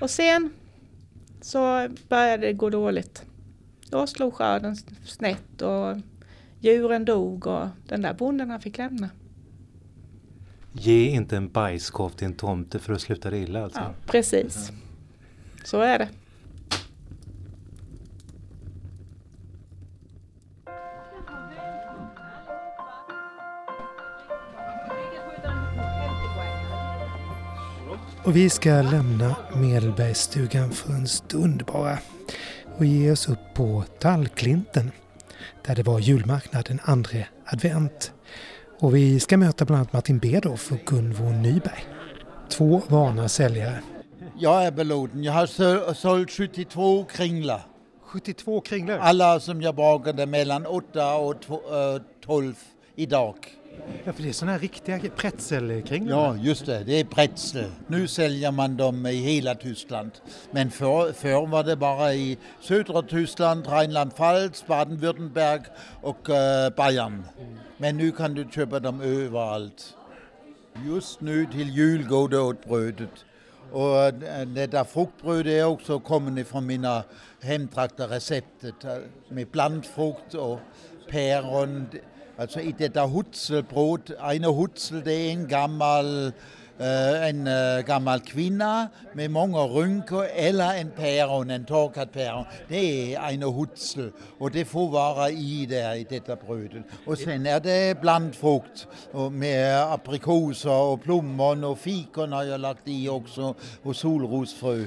Och 0.00 0.10
sen 0.10 0.50
så 1.40 1.88
började 2.08 2.46
det 2.46 2.52
gå 2.52 2.70
dåligt. 2.70 3.24
Då 3.90 4.06
slog 4.06 4.34
skörden 4.34 4.76
snett 5.04 5.62
och 5.62 5.96
djuren 6.60 7.04
dog 7.04 7.46
och 7.46 7.66
den 7.88 8.02
där 8.02 8.14
bonden 8.14 8.50
han 8.50 8.60
fick 8.60 8.78
lämna. 8.78 9.08
Ge 10.76 11.08
inte 11.08 11.36
en 11.36 11.48
bajskorv 11.48 12.10
till 12.10 12.26
en 12.26 12.34
tomte 12.34 12.78
för 12.78 12.92
att 12.92 13.00
sluta 13.00 13.30
det 13.30 13.38
illa 13.38 13.64
alltså. 13.64 13.80
Ja, 13.80 13.94
precis. 14.06 14.72
Så 15.64 15.80
är 15.80 15.98
det. 15.98 16.08
Och 28.24 28.36
vi 28.36 28.50
ska 28.50 28.82
lämna 28.82 29.36
Medelbergsstugan 29.54 30.70
för 30.70 30.92
en 30.92 31.08
stund 31.08 31.64
bara 31.66 31.98
och 32.76 32.84
ge 32.84 33.10
oss 33.10 33.28
upp 33.28 33.54
på 33.54 33.84
Tallklinten 33.98 34.90
där 35.66 35.74
det 35.74 35.82
var 35.82 35.98
julmarknad 35.98 36.64
den 36.68 36.80
andra 36.84 37.18
advent. 37.44 38.12
Och 38.78 38.94
vi 38.96 39.20
ska 39.20 39.36
möta 39.36 39.64
bland 39.64 39.78
annat 39.80 39.92
Martin 39.92 40.18
Bedorf 40.18 40.72
och 40.72 40.78
Gunvor 40.86 41.30
Nyberg. 41.30 41.84
Två 42.48 42.82
vana 42.88 43.28
säljare. 43.28 43.80
Jag 44.38 44.64
är 44.66 44.70
belåten. 44.72 45.24
Jag 45.24 45.32
har 45.32 45.46
så- 45.46 45.94
sålt 45.94 46.30
72 46.30 47.04
kringlar. 47.04 47.66
72 48.04 48.60
kringlor. 48.60 48.98
Alla 49.00 49.40
som 49.40 49.62
jag 49.62 49.74
bakade 49.74 50.26
mellan 50.26 50.66
8 50.66 51.14
och 51.16 51.34
tw- 51.34 51.94
eh, 51.96 52.02
12 52.26 52.54
idag. 52.96 53.34
Ja, 54.04 54.12
för 54.12 54.22
det 54.22 54.28
är 54.28 54.32
sådana 54.32 54.52
här 54.52 54.58
riktiga 54.58 55.00
pretzelkringlor. 55.16 56.18
Ja, 56.18 56.36
just 56.36 56.66
det. 56.66 56.84
Det 56.84 57.00
är 57.00 57.04
pretzel. 57.04 57.70
Nu 57.86 58.08
säljer 58.08 58.50
man 58.50 58.76
dem 58.76 59.06
i 59.06 59.14
hela 59.14 59.54
Tyskland. 59.54 60.10
Men 60.50 60.70
för, 60.70 61.12
förr 61.12 61.46
var 61.46 61.64
det 61.64 61.76
bara 61.76 62.14
i 62.14 62.38
södra 62.60 63.02
Tyskland, 63.02 63.66
Rheinland-Pfalz, 63.66 64.64
Baden-Württemberg 64.66 65.62
och 66.02 66.30
eh, 66.30 66.70
Bayern. 66.70 67.24
Men 67.76 67.96
nu 67.96 68.12
kan 68.12 68.34
du 68.34 68.48
köpa 68.54 68.80
dem 68.80 69.00
överallt. 69.00 69.96
Just 70.86 71.20
nu 71.20 71.46
till 71.46 71.70
jul 71.70 72.06
går 72.08 72.28
det 72.28 72.38
åt 72.38 72.64
brödet. 72.64 73.24
Och 73.72 73.98
eh, 73.98 74.46
det 74.46 74.66
där 74.66 74.84
fruktbrödet 74.84 75.52
är 75.52 75.64
också 75.64 76.00
kommande 76.00 76.44
från 76.44 76.66
mina 76.66 77.04
hemtrakter 77.40 78.08
receptet 78.08 78.84
eh, 78.84 78.96
med 79.28 79.46
blandfrukt 79.46 80.34
och 80.34 80.60
päron. 81.10 81.86
Alltså 82.36 82.60
i 82.60 82.74
detta 82.78 83.06
hutzelbröd, 83.06 84.12
en 84.20 84.44
hutzel 84.44 85.02
det 85.04 85.12
är 85.12 85.30
en 85.30 85.48
gammal, 85.48 86.26
eh, 86.78 87.28
en 87.28 87.46
eh, 87.46 87.80
gammal 87.86 88.20
kvinna 88.20 88.88
med 89.12 89.30
många 89.30 89.58
rynkor 89.58 90.24
eller 90.34 90.78
en 90.78 90.90
päron, 90.90 91.50
en 91.50 91.64
torkad 91.64 92.12
päron. 92.12 92.44
Det 92.68 93.14
är 93.14 93.30
en 93.30 93.42
hutzel 93.42 94.12
och 94.38 94.50
det 94.50 94.64
får 94.64 94.90
vara 94.90 95.30
i 95.30 95.66
där 95.66 95.94
i 95.94 96.06
detta 96.10 96.36
brödet. 96.36 96.84
Och 97.06 97.18
sen 97.18 97.46
är 97.46 97.60
det 97.60 98.00
blandfrukt 98.00 98.88
med 99.30 99.92
aprikoser 99.92 100.80
och 100.82 101.02
plommon 101.02 101.64
och 101.64 101.78
fikon 101.78 102.32
har 102.32 102.44
jag 102.44 102.60
lagt 102.60 102.88
i 102.88 103.08
också 103.08 103.54
och 103.82 103.96
solrosfrö. 103.96 104.84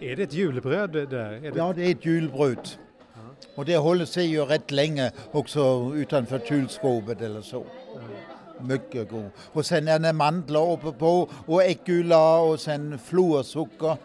Är 0.00 0.16
det 0.16 0.22
ett 0.22 0.34
julbröd 0.34 0.92
där? 0.92 1.32
Är 1.32 1.50
det... 1.50 1.58
Ja, 1.58 1.72
det 1.72 1.86
är 1.86 1.90
ett 1.90 2.06
julbröd. 2.06 2.68
Och 3.54 3.64
det 3.64 3.76
håller 3.76 4.04
sig 4.04 4.26
ju 4.26 4.44
rätt 4.44 4.70
länge 4.70 5.12
också 5.32 5.92
utanför 5.94 6.38
kylskåpet 6.38 7.20
eller 7.20 7.42
så. 7.42 7.64
Mycket 8.60 9.10
god. 9.10 9.30
Och 9.52 9.66
sen 9.66 9.88
är 9.88 9.98
det 9.98 10.12
mandlar 10.12 10.72
uppe 10.72 10.92
på 10.92 11.28
och 11.46 11.62
äggula 11.62 12.36
och 12.36 12.60
sen 12.60 12.98
florsocker. 12.98 13.96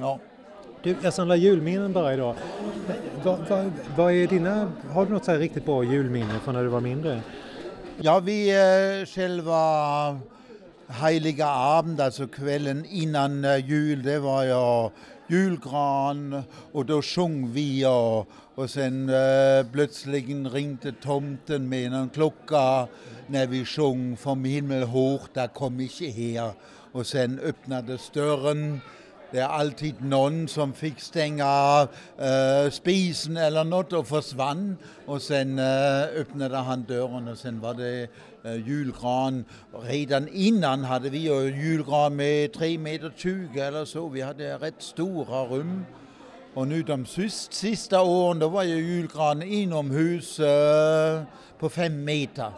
Ja. 0.00 0.18
Du, 0.82 0.96
jag 1.02 1.14
samlar 1.14 1.36
julminnen 1.36 1.92
bara 1.92 2.14
idag. 2.14 2.34
Vad, 3.24 3.38
vad, 3.48 3.72
vad 3.96 4.12
är 4.12 4.26
dina, 4.26 4.72
har 4.90 5.06
du 5.06 5.12
något 5.12 5.24
så 5.24 5.32
riktigt 5.32 5.64
bra 5.64 5.84
julminne 5.84 6.38
från 6.44 6.54
när 6.54 6.62
du 6.62 6.68
var 6.68 6.80
mindre? 6.80 7.20
Ja, 8.00 8.18
vi 8.20 8.50
eh, 8.50 9.06
själva 9.06 9.56
heliga 10.88 11.46
abend, 11.46 12.00
alltså 12.00 12.26
kvällen 12.26 12.84
innan 12.84 13.44
eh, 13.44 13.68
jul, 13.68 14.02
det 14.02 14.18
var 14.18 14.44
jag 14.44 14.90
julgran 15.26 16.42
och 16.72 16.86
då 16.86 17.02
sjöng 17.02 17.52
vi 17.52 17.86
och, 17.86 18.28
och 18.54 18.70
sen 18.70 19.08
eh, 19.08 19.66
plötsligt 19.72 20.52
ringde 20.52 20.92
tomten 20.92 21.68
med 21.68 21.92
en 21.92 22.08
klocka 22.08 22.88
när 23.26 23.46
vi 23.46 23.64
sjöng 23.64 24.16
Från 24.16 24.44
himmel 24.44 24.82
hoch, 24.82 25.28
där 25.32 25.46
kom 25.48 25.80
ich 25.80 26.00
her. 26.00 26.50
Och 26.92 27.06
sen 27.06 27.40
öppnades 27.40 28.10
dörren 28.10 28.80
det 29.30 29.38
är 29.38 29.48
alltid 29.48 29.94
någon 30.04 30.48
som 30.48 30.72
fick 30.72 31.00
stänga 31.00 31.88
äh, 32.18 32.70
spisen 32.70 33.36
eller 33.36 33.64
något 33.64 33.92
och 33.92 34.06
försvann. 34.06 34.76
Och 35.06 35.22
sen 35.22 35.58
äh, 35.58 36.02
öppnade 36.02 36.56
han 36.56 36.84
dörren 36.88 37.28
och 37.28 37.38
sen 37.38 37.60
var 37.60 37.74
det 37.74 38.08
äh, 38.44 38.68
julgran. 38.68 39.44
Redan 39.82 40.28
innan 40.28 40.84
hade 40.84 41.10
vi 41.10 41.18
julgran 41.18 42.16
med 42.16 42.52
3 42.52 42.78
meter 42.78 43.12
20 43.16 43.60
eller 43.60 43.84
så. 43.84 44.08
Vi 44.08 44.20
hade 44.20 44.58
rätt 44.58 44.82
stora 44.82 45.44
rum. 45.44 45.84
Och 46.54 46.68
nu 46.68 46.82
de 46.82 47.06
sista 47.06 48.02
åren 48.02 48.38
då 48.38 48.48
var 48.48 48.62
ju 48.62 48.76
julgranen 48.76 49.48
inomhus 49.48 50.40
äh, 50.40 51.22
på 51.58 51.68
5 51.68 52.04
meter. 52.04 52.52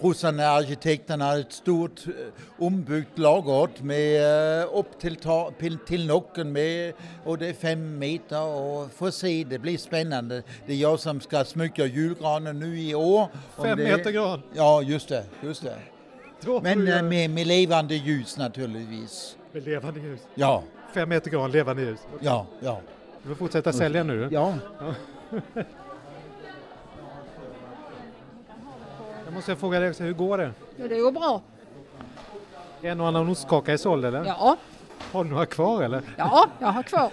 Brorsan 0.00 0.40
är 0.40 0.48
arkitekt, 0.48 1.10
han 1.10 1.20
har 1.20 1.38
ett 1.38 1.52
stort 1.52 2.06
eh, 2.06 2.12
ombyggt 2.58 3.18
lagård 3.18 3.70
med 3.82 4.60
eh, 4.62 4.78
upp 4.78 4.98
till, 4.98 5.16
ta, 5.16 5.52
till 5.86 6.06
nocken 6.06 6.52
med 6.52 6.92
och 7.24 7.38
det 7.38 7.46
är 7.48 7.52
fem 7.52 7.98
meter 7.98 8.42
och 8.42 8.92
får 8.92 9.10
se, 9.10 9.44
det 9.44 9.58
blir 9.58 9.78
spännande. 9.78 10.42
Det 10.66 10.72
är 10.72 10.76
jag 10.76 11.00
som 11.00 11.20
ska 11.20 11.44
smycka 11.44 11.86
julgranen 11.86 12.58
nu 12.58 12.80
i 12.80 12.94
år. 12.94 13.28
Fem 13.56 13.78
det, 13.78 13.84
meter 13.84 14.10
gran? 14.10 14.42
Ja, 14.52 14.82
just 14.82 15.08
det. 15.08 15.24
Just 15.42 15.62
det. 15.62 15.78
Men 16.62 16.88
eh, 16.88 17.02
med, 17.02 17.30
med 17.30 17.46
levande 17.46 17.94
ljus 17.94 18.38
naturligtvis. 18.38 19.36
Med 19.52 19.64
levande 19.64 20.00
ljus? 20.00 20.20
Ja. 20.34 20.62
Fem 20.94 21.08
meter 21.08 21.30
gran, 21.30 21.50
levande 21.50 21.82
ljus? 21.82 22.00
Ja, 22.20 22.46
ja. 22.60 22.80
Du 23.22 23.28
får 23.28 23.34
fortsätta 23.34 23.72
sälja 23.72 24.02
nu. 24.02 24.28
Ja. 24.32 24.54
ja. 24.80 24.94
Jag 29.34 29.36
måste 29.36 29.56
fråga 29.56 29.80
dig 29.80 29.90
också, 29.90 30.02
hur 30.02 30.12
går 30.12 30.38
det? 30.38 30.52
Jo, 30.76 30.88
det 30.88 31.00
går 31.00 31.12
bra. 31.12 31.42
En 32.82 33.00
och 33.00 33.08
annan 33.08 33.28
ostkaka 33.28 33.72
är 33.72 33.76
såld 33.76 34.04
eller? 34.04 34.24
Ja. 34.24 34.56
Har 35.12 35.24
du 35.24 35.30
några 35.30 35.46
kvar 35.46 35.82
eller? 35.82 36.02
Ja, 36.16 36.48
jag 36.58 36.68
har 36.68 36.82
kvar. 36.82 37.10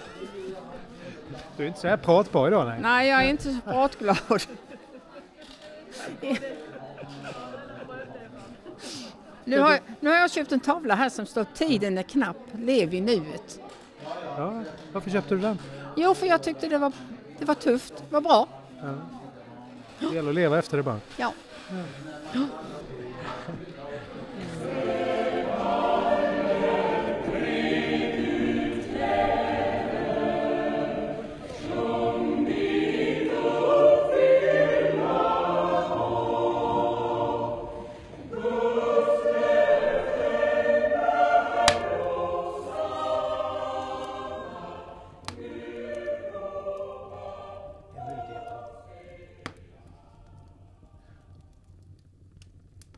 Du 1.56 1.62
är 1.62 1.68
inte 1.68 1.80
så 1.80 1.88
här 1.88 1.96
pratbar 1.96 2.48
idag 2.48 2.68
nej? 2.68 2.78
Nej, 2.82 3.08
jag 3.08 3.24
är 3.24 3.30
inte 3.30 3.42
så 3.42 3.60
pratglad. 3.64 4.16
Nu 9.44 9.60
har, 9.60 9.78
nu 10.00 10.10
har 10.10 10.16
jag 10.16 10.30
köpt 10.30 10.52
en 10.52 10.60
tavla 10.60 10.94
här 10.94 11.08
som 11.08 11.26
står 11.26 11.46
Tiden 11.54 11.98
är 11.98 12.02
knapp, 12.02 12.36
lev 12.52 12.94
i 12.94 13.00
nuet. 13.00 13.60
Ja, 14.36 14.62
varför 14.92 15.10
köpte 15.10 15.34
du 15.34 15.40
den? 15.40 15.58
Jo, 15.96 16.14
för 16.14 16.26
jag 16.26 16.42
tyckte 16.42 16.68
det 16.68 16.78
var, 16.78 16.92
det 17.38 17.44
var 17.44 17.54
tufft, 17.54 17.94
det 18.08 18.14
var 18.14 18.20
bra. 18.20 18.48
Ja. 18.82 18.94
Det 19.98 20.14
gäller 20.14 20.28
att 20.28 20.34
leva 20.34 20.58
efter 20.58 20.76
det 20.76 20.82
bara. 20.82 21.00
Ja. 21.16 21.32
Ja. 22.34 23.01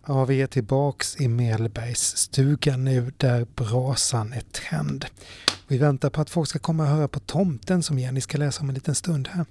Ja, 0.06 0.24
vi 0.24 0.42
är 0.42 0.46
tillbaks 0.46 1.20
i 1.20 1.28
Melbergs 1.28 2.16
stuga 2.16 2.76
nu 2.76 3.12
där 3.16 3.46
brasan 3.54 4.32
är 4.32 4.40
tänd. 4.40 5.04
Vi 5.68 5.78
väntar 5.78 6.10
på 6.10 6.20
att 6.20 6.30
folk 6.30 6.48
ska 6.48 6.58
komma 6.58 6.82
och 6.82 6.88
höra 6.88 7.08
på 7.08 7.20
tomten 7.20 7.82
som 7.82 7.98
Jenny 7.98 8.20
ska 8.20 8.38
läsa 8.38 8.62
om 8.62 8.68
en 8.68 8.74
liten 8.74 8.94
stund 8.94 9.28
här. 9.28 9.44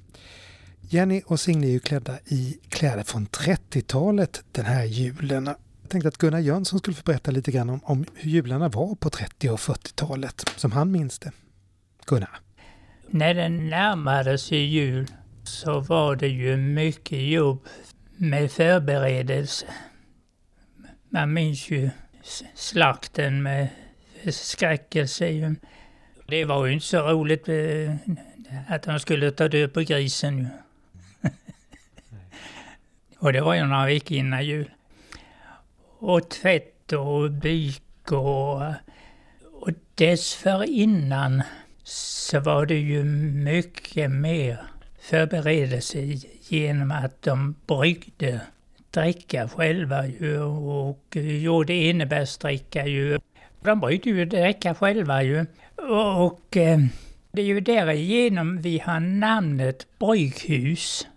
Jenny 0.81 1.21
och 1.25 1.39
Signe 1.39 1.67
är 1.67 1.71
ju 1.71 1.79
klädda 1.79 2.19
i 2.25 2.57
kläder 2.69 3.03
från 3.03 3.27
30-talet 3.27 4.43
den 4.51 4.65
här 4.65 4.83
julen. 4.83 5.45
Jag 5.81 5.89
tänkte 5.89 6.07
att 6.07 6.17
Gunnar 6.17 6.39
Jönsson 6.39 6.79
skulle 6.79 6.95
få 6.95 7.03
berätta 7.03 7.31
lite 7.31 7.51
grann 7.51 7.69
om, 7.69 7.79
om 7.83 8.05
hur 8.15 8.31
jularna 8.31 8.69
var 8.69 8.95
på 8.95 9.09
30 9.09 9.49
och 9.49 9.59
40-talet, 9.59 10.45
som 10.55 10.71
han 10.71 10.91
minns 10.91 11.19
det. 11.19 11.31
Gunnar? 12.05 12.39
När 13.09 13.33
det 13.33 13.49
närmade 13.49 14.37
sig 14.37 14.65
jul 14.65 15.07
så 15.43 15.79
var 15.79 16.15
det 16.15 16.27
ju 16.27 16.57
mycket 16.57 17.19
jobb 17.19 17.65
med 18.17 18.51
förberedelse. 18.51 19.65
Man 21.13 21.33
minns 21.33 21.71
ju 21.71 21.89
slakten 22.53 23.43
med 23.43 23.67
skräckelse. 24.31 25.55
Det 26.27 26.45
var 26.45 26.65
ju 26.65 26.73
inte 26.73 26.85
så 26.85 27.01
roligt 27.01 27.49
eh, 27.49 27.95
att 28.67 28.83
de 28.83 28.99
skulle 28.99 29.31
ta 29.31 29.47
död 29.47 29.73
på 29.73 29.81
grisen. 29.81 30.47
Och 33.19 33.33
det 33.33 33.41
var 33.41 33.53
ju 33.53 33.63
några 33.63 33.85
veckor 33.85 34.17
innan 34.17 34.45
jul. 34.45 34.71
Och 35.99 36.29
tvätt 36.29 36.91
och 36.93 37.31
byk 37.31 38.11
och, 38.11 38.61
och 39.51 39.69
dessförinnan 39.95 41.41
så 41.83 42.39
var 42.39 42.65
det 42.65 42.79
ju 42.79 43.03
mycket 43.03 44.11
mer 44.11 44.61
förberedelse 45.01 45.99
genom 46.49 46.91
att 46.91 47.21
de 47.21 47.55
bryggde 47.67 48.41
stricka 48.93 49.49
själva 49.49 50.07
ju 50.07 50.41
och 50.41 51.15
gjorde 51.15 51.73
enebärsdricka 51.73 52.87
ju. 52.87 53.19
De 53.61 53.79
bryggde 53.79 54.09
ju 54.09 54.25
dricka 54.25 54.75
själva 54.75 55.23
ju. 55.23 55.45
Och 55.89 56.57
eh, 56.57 56.79
det 57.31 57.41
är 57.41 57.45
ju 57.45 57.59
därigenom 57.59 58.61
vi 58.61 58.79
har 58.79 58.99
namnet 58.99 59.87
brygghus. 59.99 61.07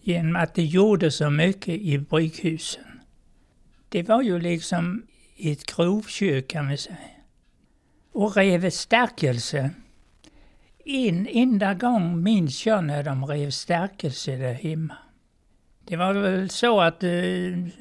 Genom 0.00 0.36
att 0.36 0.54
det 0.54 0.64
gjorde 0.64 1.10
så 1.10 1.30
mycket 1.30 1.68
i 1.68 1.98
brygghusen. 1.98 3.00
Det 3.88 4.02
var 4.02 4.22
ju 4.22 4.38
liksom 4.38 5.02
ett 5.38 5.76
grovkök 5.76 6.48
kan 6.48 6.68
vi 6.68 6.76
säga. 6.76 6.96
Och 8.12 8.36
rev 8.36 8.70
stärkelse. 8.70 9.70
En 10.84 11.26
enda 11.30 11.74
gång 11.74 12.22
minns 12.22 12.66
jag 12.66 12.84
när 12.84 13.02
de 13.02 13.26
rev 13.26 13.50
stärkelse 13.50 14.36
där 14.36 14.54
hemma. 14.54 14.96
Det 15.88 15.96
var 15.96 16.12
väl 16.12 16.50
så 16.50 16.80
att, 16.80 17.02
eh, 17.02 17.10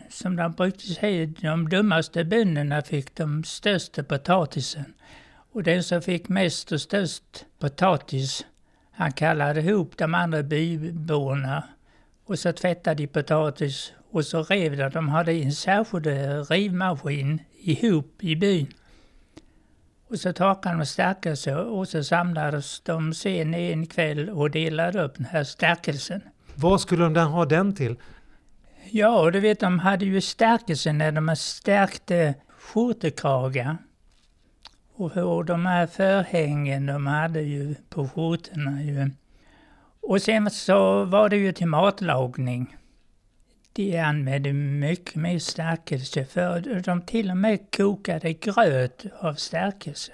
som 0.10 0.36
de 0.36 0.52
brukade 0.52 0.94
säga, 0.94 1.26
de 1.26 1.70
dummaste 1.70 2.24
bönderna 2.24 2.82
fick 2.82 3.16
de 3.16 3.44
största 3.44 4.04
potatisen. 4.04 4.94
Och 5.52 5.64
den 5.64 5.84
som 5.84 6.02
fick 6.02 6.30
mest 6.30 6.72
och 6.72 6.82
störst 6.82 7.46
potatis, 7.60 8.46
han 8.92 9.12
kallade 9.12 9.62
ihop 9.62 9.98
de 9.98 10.16
andra 10.16 10.44
byborna. 10.44 11.64
Och 12.26 12.40
så 12.40 12.52
tvättade 12.52 13.04
de 13.04 13.08
potatis 13.08 13.94
och 14.12 14.26
så 14.26 14.44
rev 14.44 14.78
de. 14.78 14.90
De 14.90 15.10
hade 15.10 15.34
en 15.34 15.52
särskild 15.52 16.08
eh, 16.08 16.44
rivmaskin 16.44 17.42
ihop 17.60 18.24
i 18.24 18.36
byn. 18.36 18.68
Och 20.08 20.20
så 20.20 20.34
torkade 20.34 20.78
de 20.78 20.86
stärkelse 20.86 21.56
och 21.56 21.88
så 21.88 22.04
samlades 22.04 22.80
de 22.80 23.14
sen 23.14 23.54
en 23.54 23.88
kväll 23.88 24.30
och 24.30 24.52
delade 24.52 25.04
upp 25.04 25.16
den 25.16 25.26
här 25.26 25.44
stärkelsen. 25.44 26.22
Vad 26.56 26.82
skulle 26.82 27.10
de 27.10 27.28
ha 27.28 27.46
den 27.46 27.76
till? 27.76 27.96
Ja, 28.92 29.32
du 29.32 29.40
vet 29.40 29.60
de 29.60 29.80
hade 29.80 30.06
ju 30.06 30.22
stärkelse 30.22 30.94
när 30.94 31.12
de 31.12 31.36
stärkte 31.36 32.18
eh, 32.18 32.34
skjortekragar. 32.50 33.78
Och, 34.96 35.18
och 35.18 35.46
de 35.46 35.66
här 35.66 35.88
förhängen 35.88 36.86
de 36.86 37.08
hade 37.08 37.42
ju 37.42 37.76
på 37.90 38.08
skjortorna 38.08 38.84
ju. 38.84 39.12
Och 40.02 40.22
sen 40.22 40.52
så 40.52 41.04
var 41.04 41.30
det 41.30 41.38
ju 41.38 41.52
till 41.52 41.68
matlagning. 41.68 42.76
De 43.74 44.00
använde 44.00 44.54
mycket 44.54 45.16
mer 45.16 45.40
stärkelse 45.40 46.26
för 46.26 46.82
de 46.86 47.02
till 47.02 47.32
och 47.32 47.38
med 47.38 47.76
kokade 47.76 48.34
gröt 48.34 49.06
av 49.20 49.34
stärkelse. 49.34 50.12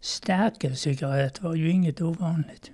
Stärkelsegröt 0.00 1.42
var 1.42 1.54
ju 1.54 1.70
inget 1.70 2.00
ovanligt. 2.00 2.70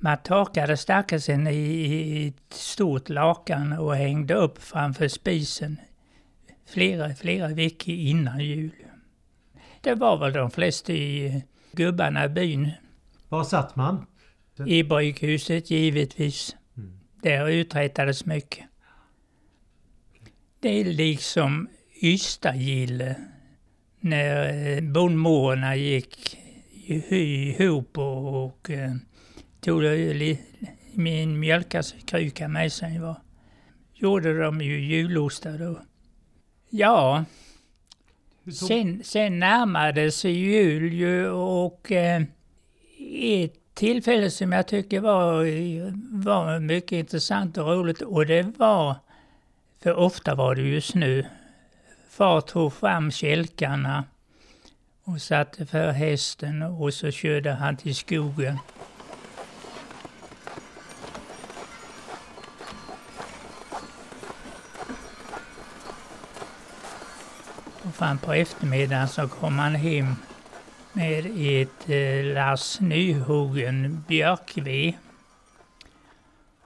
Man 0.00 0.18
torkade 0.24 0.76
stärkelsen 0.76 1.46
i 1.46 2.26
ett 2.28 2.54
stort 2.54 3.08
lakan 3.08 3.72
och 3.72 3.96
hängde 3.96 4.34
upp 4.34 4.62
framför 4.62 5.08
spisen 5.08 5.80
flera, 6.66 7.14
flera 7.14 7.48
veckor 7.48 7.94
innan 7.94 8.38
jul. 8.40 8.70
Det 9.80 9.94
var 9.94 10.18
väl 10.18 10.32
de 10.32 10.50
flesta 10.50 10.92
i 10.92 11.42
gubbarna 11.72 12.24
i 12.24 12.28
byn. 12.28 12.70
Var 13.28 13.44
satt 13.44 13.76
man? 13.76 14.06
I 14.66 14.82
bryghuset 14.82 15.70
givetvis. 15.70 16.56
Mm. 16.76 17.00
Där 17.22 17.48
uträttades 17.48 18.26
mycket. 18.26 18.66
Det 20.60 20.80
är 20.80 20.84
liksom 20.84 21.68
Ystadgille 22.02 23.16
när 24.00 24.80
bondmorerna 24.80 25.76
gick 25.76 26.38
ihop 27.10 27.98
och, 27.98 28.44
och 28.44 28.70
tog 29.60 29.82
min 30.92 31.40
mjölkakruka 31.40 32.48
med 32.48 32.72
sig. 32.72 32.98
Var. 32.98 33.16
Gjorde 33.94 34.38
de 34.42 34.60
ju 34.60 34.80
julostar 34.80 35.58
då. 35.58 35.80
Ja, 36.70 37.24
Sen, 38.52 39.04
sen 39.04 39.38
närmade 39.38 40.10
sig 40.10 40.32
jul 40.32 40.92
ju 40.92 41.28
och 41.30 41.92
eh, 41.92 42.22
ett 43.22 43.74
tillfälle 43.74 44.30
som 44.30 44.52
jag 44.52 44.68
tycker 44.68 45.00
var, 45.00 45.44
var 46.24 46.58
mycket 46.58 46.92
intressant 46.92 47.58
och 47.58 47.66
roligt 47.66 48.02
och 48.02 48.26
det 48.26 48.42
var, 48.42 48.96
för 49.82 49.94
ofta 49.94 50.34
var 50.34 50.54
det 50.54 50.62
ju 50.62 50.80
snö. 50.80 51.22
Far 52.10 52.40
tog 52.40 52.72
fram 52.72 53.10
kälkarna 53.10 54.04
och 55.04 55.22
satte 55.22 55.66
för 55.66 55.90
hästen 55.90 56.62
och 56.62 56.94
så 56.94 57.10
körde 57.10 57.50
han 57.50 57.76
till 57.76 57.94
skogen. 57.94 58.58
Fram 68.00 68.18
på 68.18 68.32
eftermiddagen 68.32 69.08
så 69.08 69.28
kom 69.28 69.58
han 69.58 69.74
hem 69.74 70.14
med 70.92 71.26
ett 71.36 71.90
eh, 71.90 72.34
lass 72.34 72.80
nyhuggen 72.80 74.04
björkved. 74.08 74.94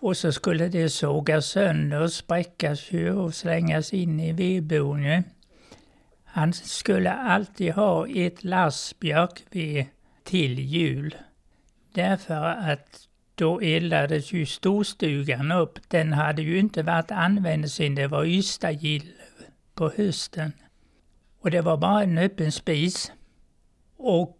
Och 0.00 0.16
så 0.16 0.32
skulle 0.32 0.68
det 0.68 0.90
sågas 0.90 1.46
sönder 1.46 2.00
och 2.00 2.12
spräckas 2.12 2.92
ju 2.92 3.12
och 3.12 3.34
slängas 3.34 3.92
in 3.92 4.20
i 4.20 4.32
vedboden. 4.32 5.24
Han 6.24 6.52
skulle 6.52 7.12
alltid 7.12 7.72
ha 7.72 8.08
ett 8.08 8.44
lass 8.44 8.94
björkved 9.00 9.86
till 10.24 10.58
jul. 10.58 11.14
Därför 11.94 12.44
att 12.44 13.08
då 13.34 13.60
eldades 13.60 14.32
ju 14.32 14.46
storstugan 14.46 15.52
upp. 15.52 15.78
Den 15.88 16.12
hade 16.12 16.42
ju 16.42 16.58
inte 16.58 16.82
varit 16.82 17.10
använd 17.10 17.70
sedan 17.70 17.94
det 17.94 18.06
var 18.06 18.24
ystagill 18.24 19.12
på 19.74 19.92
hösten. 19.96 20.52
Och 21.44 21.50
det 21.50 21.60
var 21.60 21.76
bara 21.76 22.02
en 22.02 22.18
öppen 22.18 22.52
spis. 22.52 23.12
Och 23.96 24.38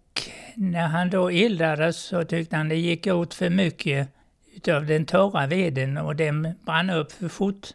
när 0.55 0.89
han 0.89 1.11
då 1.11 1.31
eldade 1.31 1.93
så 1.93 2.25
tyckte 2.25 2.57
han 2.57 2.69
det 2.69 2.77
gick 2.77 3.07
åt 3.07 3.35
för 3.35 3.51
mycket 3.51 4.09
utav 4.57 4.87
den 4.87 5.07
torra 5.07 5.47
veden 5.47 5.99
och 5.99 6.17
den 6.17 6.55
brann 6.67 6.91
upp 6.91 7.13
för 7.13 7.29
fort. 7.29 7.69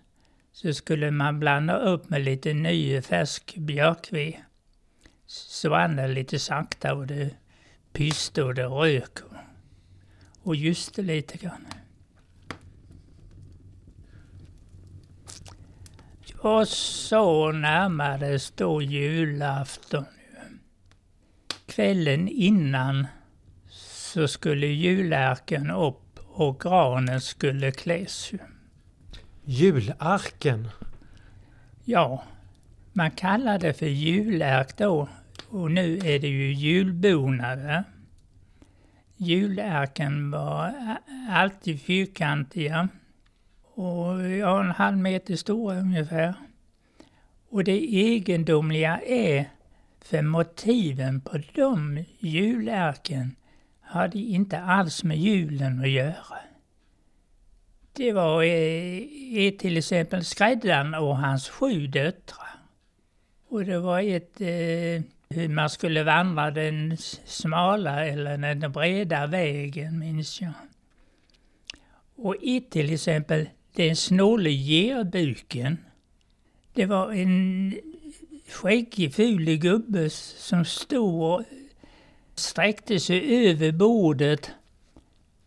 Så 0.52 0.74
skulle 0.74 1.12
man 1.12 1.39
blanda 1.39 1.78
upp 1.78 2.10
med 2.10 2.22
lite 2.22 2.54
ny 2.54 3.02
färsk 3.02 3.56
björkved. 3.56 4.34
Så 5.26 5.70
brann 5.70 5.96
det 5.96 6.08
lite 6.08 6.39
sakta 6.39 6.94
och 6.94 7.08
det 7.08 7.30
pyste 7.94 8.44
och 8.44 8.56
det 8.56 8.65
rök. 8.65 9.20
Och, 9.20 9.38
och 10.44 10.56
just 10.56 10.96
det 10.96 11.02
lite 11.02 11.38
grann. 11.38 11.65
Och 16.41 16.67
så 16.67 17.52
närmades 17.52 18.52
då 18.52 18.82
julafton. 18.82 20.06
Kvällen 21.65 22.28
innan 22.28 23.08
så 23.69 24.28
skulle 24.28 24.67
julärken 24.67 25.69
upp 25.71 26.19
och 26.28 26.60
granen 26.60 27.21
skulle 27.21 27.71
kläs. 27.71 28.32
Jularken? 29.43 30.67
Ja, 31.86 32.23
man 32.93 33.12
kallar 33.12 33.60
det 33.60 33.73
för 33.73 33.86
julärk 33.86 34.78
då 34.78 35.10
och 35.49 35.71
nu 35.71 35.97
är 35.97 36.19
det 36.19 36.28
ju 36.28 36.54
julbonader. 36.54 37.84
Julärken 39.17 40.32
var 40.32 40.73
alltid 41.30 41.82
fyrkantiga 41.82 42.89
och 43.80 44.32
ja, 44.32 44.60
en 44.63 44.72
halv 44.72 44.98
meter 44.98 45.36
stora 45.36 45.80
ungefär. 45.80 46.34
Och 47.50 47.63
det 47.63 47.96
egendomliga 47.96 49.02
är 49.06 49.50
för 50.02 50.22
motiven 50.22 51.22
på 51.22 51.39
de 51.54 52.06
julärken 52.20 53.36
hade 53.82 54.18
inte 54.18 54.60
alls 54.60 55.04
med 55.04 55.18
julen 55.18 55.80
att 55.80 55.89
göra. 55.89 56.39
Det 57.94 58.13
var 58.13 58.44
eh, 58.44 59.52
till 59.52 59.78
exempel 59.78 60.26
skräddaren 60.26 60.94
och 60.94 61.18
hans 61.18 61.50
sju 61.50 61.88
döttrar. 61.88 62.60
Och 63.50 63.65
det 63.65 63.80
var 63.80 64.00
ett 64.00 64.42
eh, 64.42 65.04
hur 65.30 65.50
man 65.50 65.70
skulle 65.70 66.04
vandra 66.04 66.52
den 66.52 66.98
smala 67.26 68.06
eller 68.06 68.56
den 68.56 68.72
breda 68.72 69.28
vägen, 69.28 70.00
minns 70.00 70.42
jag. 70.42 70.54
Och 72.15 72.36
ett 72.42 72.70
till 72.72 72.94
exempel, 72.94 73.50
den 73.80 73.96
snåle 73.96 74.50
gerbuken. 74.50 75.78
Det 76.74 76.86
var 76.86 77.12
en 77.12 77.76
skäggig, 78.50 79.13
ful 79.13 79.56
gubbe 79.56 80.10
som 80.10 80.65
stod 80.65 81.22
och 81.22 81.44
sträckte 82.36 83.00
sig 83.00 83.50
över 83.50 83.72
bordet 83.72 84.52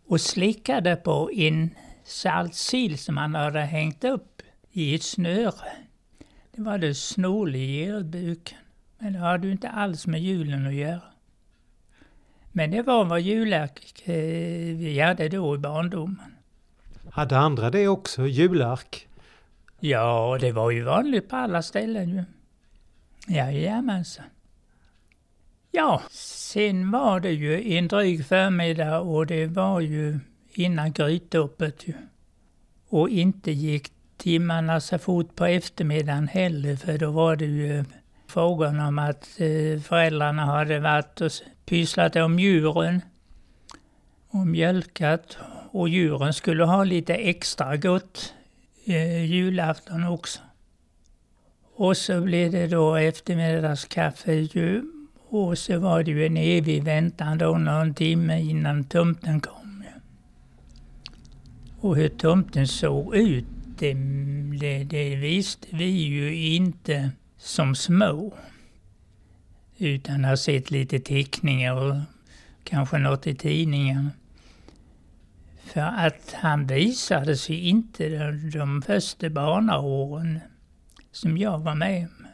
och 0.07 0.21
slickade 0.21 0.95
på 0.95 1.31
en 1.33 1.69
saltsill 2.03 2.97
som 2.97 3.17
han 3.17 3.35
hade 3.35 3.61
hängt 3.61 4.03
upp 4.03 4.41
i 4.71 4.95
ett 4.95 5.03
snöre. 5.03 5.71
Det 6.51 6.61
var 6.61 6.77
det 6.77 6.95
snåle 6.95 7.57
gerbuken. 7.57 8.57
Men 8.97 9.13
det 9.13 9.19
hade 9.19 9.47
ju 9.47 9.51
inte 9.51 9.69
alls 9.69 10.07
med 10.07 10.21
julen 10.21 10.67
att 10.67 10.73
göra. 10.73 11.01
Men 12.51 12.71
det 12.71 12.81
var 12.81 13.05
vad 13.05 13.21
julärk 13.21 14.07
eh, 14.07 14.77
vi 14.77 14.99
hade 14.99 15.29
då 15.29 15.55
i 15.55 15.57
barndomen. 15.57 16.32
Hade 17.15 17.37
andra 17.37 17.69
det 17.69 17.87
också, 17.87 18.27
julark? 18.27 19.07
Ja, 19.79 20.37
det 20.41 20.51
var 20.51 20.71
ju 20.71 20.83
vanligt 20.83 21.29
på 21.29 21.35
alla 21.35 21.61
ställen 21.61 22.09
ju. 22.09 22.23
Jajamensan. 23.35 24.25
Ja, 25.71 26.01
sen 26.11 26.91
var 26.91 27.19
det 27.19 27.31
ju 27.31 27.73
en 27.73 27.87
dryg 27.87 28.25
förmiddag 28.25 28.99
och 28.99 29.25
det 29.25 29.47
var 29.47 29.79
ju 29.79 30.19
innan 30.53 30.91
grytdoppet 30.91 31.87
ju. 31.87 31.93
Och 32.89 33.09
inte 33.09 33.51
gick 33.51 33.91
timmarna 34.17 34.79
så 34.79 34.97
fort 34.97 35.35
på 35.35 35.45
eftermiddagen 35.45 36.27
heller 36.27 36.75
för 36.75 36.97
då 36.97 37.11
var 37.11 37.35
det 37.35 37.45
ju 37.45 37.83
frågan 38.27 38.79
om 38.79 38.99
att 38.99 39.29
eh, 39.37 39.81
föräldrarna 39.81 40.45
hade 40.45 40.79
varit 40.79 41.21
och 41.21 41.31
pysslat 41.65 42.15
om 42.15 42.39
djuren 42.39 43.01
och 44.29 44.47
mjölkat 44.47 45.37
och 45.73 45.89
djuren 45.89 46.33
skulle 46.33 46.63
ha 46.63 46.83
lite 46.83 47.13
extra 47.13 47.77
gott 47.77 48.33
eh, 48.85 49.25
julafton 49.25 50.03
också. 50.03 50.39
Och 51.75 51.97
så 51.97 52.21
blev 52.21 52.51
det 52.51 52.67
då 52.67 52.95
eftermiddagskaffe 52.95 54.33
ju. 54.33 54.83
Och 55.29 55.57
så 55.57 55.79
var 55.79 56.03
det 56.03 56.11
ju 56.11 56.25
en 56.25 56.37
evig 56.37 56.83
väntan 56.83 57.37
då 57.37 57.57
någon 57.57 57.93
timme 57.93 58.41
innan 58.41 58.83
tomten 58.83 59.41
kom. 59.41 59.83
Och 61.79 61.95
hur 61.95 62.09
tomten 62.09 62.67
såg 62.67 63.15
ut, 63.15 63.45
det, 63.79 63.93
det, 64.59 64.83
det 64.83 65.15
visste 65.15 65.67
vi 65.71 65.85
ju 65.85 66.35
inte 66.55 67.11
som 67.37 67.75
små. 67.75 68.33
Utan 69.77 70.23
har 70.23 70.35
sett 70.35 70.71
lite 70.71 70.99
teckningar 70.99 71.73
och 71.73 71.95
kanske 72.63 72.97
något 72.97 73.27
i 73.27 73.35
tidningen. 73.35 74.09
För 75.73 75.81
att 75.81 76.33
han 76.33 76.67
visade 76.67 77.37
sig 77.37 77.67
inte 77.69 78.09
de, 78.09 78.49
de 78.49 78.81
första 78.81 79.29
barnaåren 79.29 80.39
som 81.11 81.37
jag 81.37 81.59
var 81.59 81.75
med 81.75 82.07
om. 82.07 82.27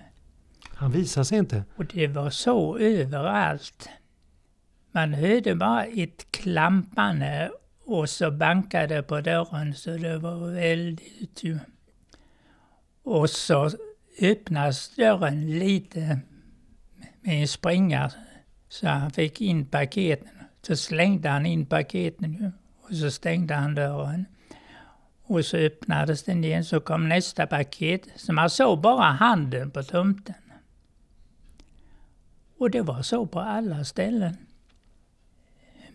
Han 0.76 0.92
visade 0.92 1.26
sig 1.26 1.38
inte? 1.38 1.64
Och 1.76 1.86
det 1.86 2.08
var 2.08 2.30
så 2.30 2.78
överallt. 2.78 3.90
Man 4.92 5.14
hörde 5.14 5.56
bara 5.56 5.86
ett 5.86 6.32
klampande 6.32 7.52
och 7.86 8.10
så 8.10 8.32
bankade 8.32 9.04
på 9.04 9.22
dörren 9.22 9.74
så 9.74 9.90
det 9.90 10.18
var 10.18 10.52
väldigt 10.52 11.44
ju. 11.44 11.60
Och 13.04 13.30
så 13.30 13.72
öppnas 14.22 14.96
dörren 14.96 15.60
lite 15.60 16.20
med 17.22 17.42
en 17.42 17.48
springa 17.48 18.12
så 18.70 18.88
han 18.88 19.12
fick 19.12 19.42
in 19.42 19.66
paketen. 19.66 20.30
Så 20.62 20.76
slängde 20.76 21.30
han 21.30 21.46
in 21.46 21.66
paketen 21.66 22.34
ju 22.34 22.52
och 22.90 22.96
så 22.96 23.12
stängde 23.12 23.54
han 23.54 23.76
dörren. 23.76 24.26
Och 25.24 25.46
så 25.46 25.58
öppnades 25.58 26.24
den 26.24 26.44
igen 26.44 26.66
så 26.66 26.80
kom 26.80 27.10
nästa 27.10 27.48
paket. 27.48 28.08
Så 28.16 28.34
man 28.34 28.50
såg 28.50 28.82
bara 28.82 29.06
handen 29.06 29.72
på 29.72 29.84
tomten. 29.84 30.36
Och 32.58 32.72
det 32.72 32.82
var 32.82 33.02
så 33.02 33.26
på 33.26 33.40
alla 33.40 33.84
ställen. 33.84 34.38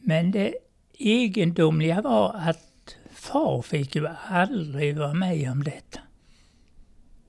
Men 0.00 0.30
det 0.30 0.54
egendomliga 0.98 2.02
var 2.02 2.34
att 2.34 2.96
far 3.10 3.62
fick 3.62 3.96
ju 3.96 4.06
aldrig 4.28 4.98
vara 4.98 5.14
med 5.14 5.50
om 5.50 5.64
detta. 5.64 6.00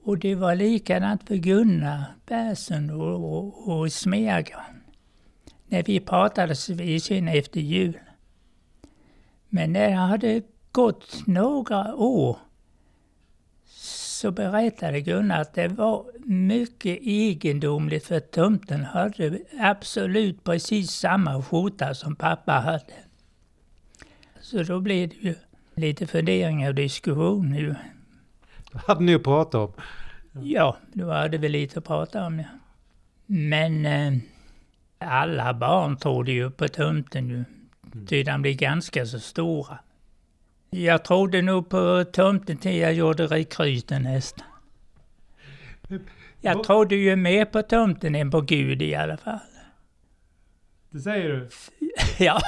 Och 0.04 0.18
det 0.18 0.36
var 0.36 0.56
likadant 0.56 1.28
för 1.28 1.36
Gunnar 1.36 2.04
Persson 2.26 2.90
och, 2.90 3.38
och, 3.38 3.80
och 3.80 3.92
Smeagran. 3.92 4.84
När 5.68 5.84
vi 5.84 6.00
pratades 6.00 6.70
vid 6.70 7.04
sen 7.04 7.28
efter 7.28 7.60
jul. 7.60 8.00
Men 9.50 9.74
när 9.74 9.90
det 9.90 9.96
hade 9.96 10.42
gått 10.72 11.28
några 11.28 11.96
år 11.96 12.38
så 13.66 14.32
berättade 14.32 15.02
Gunnar 15.02 15.42
att 15.42 15.54
det 15.54 15.68
var 15.68 16.06
mycket 16.26 17.00
egendomligt 17.02 18.06
för 18.06 18.20
tomten 18.20 18.84
hade 18.84 19.40
absolut 19.60 20.44
precis 20.44 20.92
samma 20.92 21.44
skjorta 21.44 21.94
som 21.94 22.16
pappa 22.16 22.52
hade. 22.52 22.94
Så 24.42 24.64
då 24.64 24.80
blev 24.80 25.10
det 25.10 25.16
ju 25.16 25.36
lite 25.76 26.08
funderingar 26.08 26.70
och 26.70 26.76
diskussion 26.76 27.56
ju. 27.56 27.76
Vad 28.72 28.84
hade 28.84 29.04
ni 29.04 29.16
att 29.16 29.24
prata 29.24 29.60
om? 29.60 29.74
Ja, 30.44 30.78
då 30.94 31.12
hade 31.12 31.38
vi 31.38 31.50
lite 31.50 31.80
att 31.80 31.86
prata 31.86 32.26
om 32.26 32.40
ja. 32.40 32.46
Men 33.26 33.86
eh, 33.86 34.14
alla 34.98 35.54
barn 35.54 35.98
trodde 35.98 36.32
ju 36.32 36.52
på 36.52 36.68
tomten 36.68 37.30
ju. 37.30 37.44
Ty 38.08 38.24
de 38.24 38.42
blev 38.42 38.56
ganska 38.56 39.06
så 39.06 39.20
stora. 39.20 39.80
Jag 40.70 41.06
trodde 41.06 41.42
nog 41.42 41.70
på 41.70 42.06
tomten 42.12 42.58
till 42.58 42.78
jag 42.78 42.94
gjorde 42.94 43.28
rekryten 43.28 44.02
nästan. 44.04 44.46
Jag 46.42 46.64
trodde 46.64 46.96
ju 46.96 47.16
mer 47.16 47.46
på 47.46 47.62
tomten 47.62 48.16
än 48.16 48.32
på 48.32 48.42
Gud 48.42 48.82
i 48.82 48.96
alla 48.96 49.18
fall. 49.18 49.40
Det 50.90 51.00
säger 51.00 51.30
du? 51.30 51.50
Ja. 52.26 52.42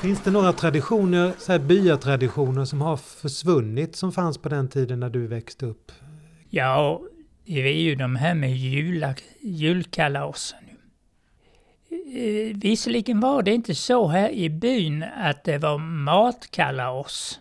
Finns 0.00 0.22
det 0.22 0.30
några 0.30 0.52
traditioner, 0.52 1.32
så 1.38 1.52
här 1.52 1.58
byatraditioner 1.58 2.64
som 2.64 2.80
har 2.80 2.96
försvunnit 2.96 3.96
som 3.96 4.12
fanns 4.12 4.38
på 4.38 4.48
den 4.48 4.68
tiden 4.68 5.00
när 5.00 5.10
du 5.10 5.26
växte 5.26 5.66
upp? 5.66 5.92
Ja, 6.50 7.02
det 7.54 7.68
är 7.68 7.82
ju 7.82 7.94
de 7.94 8.16
här 8.16 8.34
med 8.34 8.56
jula, 8.56 9.14
julkalasen. 9.40 10.58
Eh, 11.90 12.56
visserligen 12.56 13.20
var 13.20 13.42
det 13.42 13.54
inte 13.54 13.74
så 13.74 14.08
här 14.08 14.30
i 14.30 14.50
byn 14.50 15.02
att 15.02 15.44
det 15.44 15.58
var 15.58 15.78
matkalas. 15.78 17.40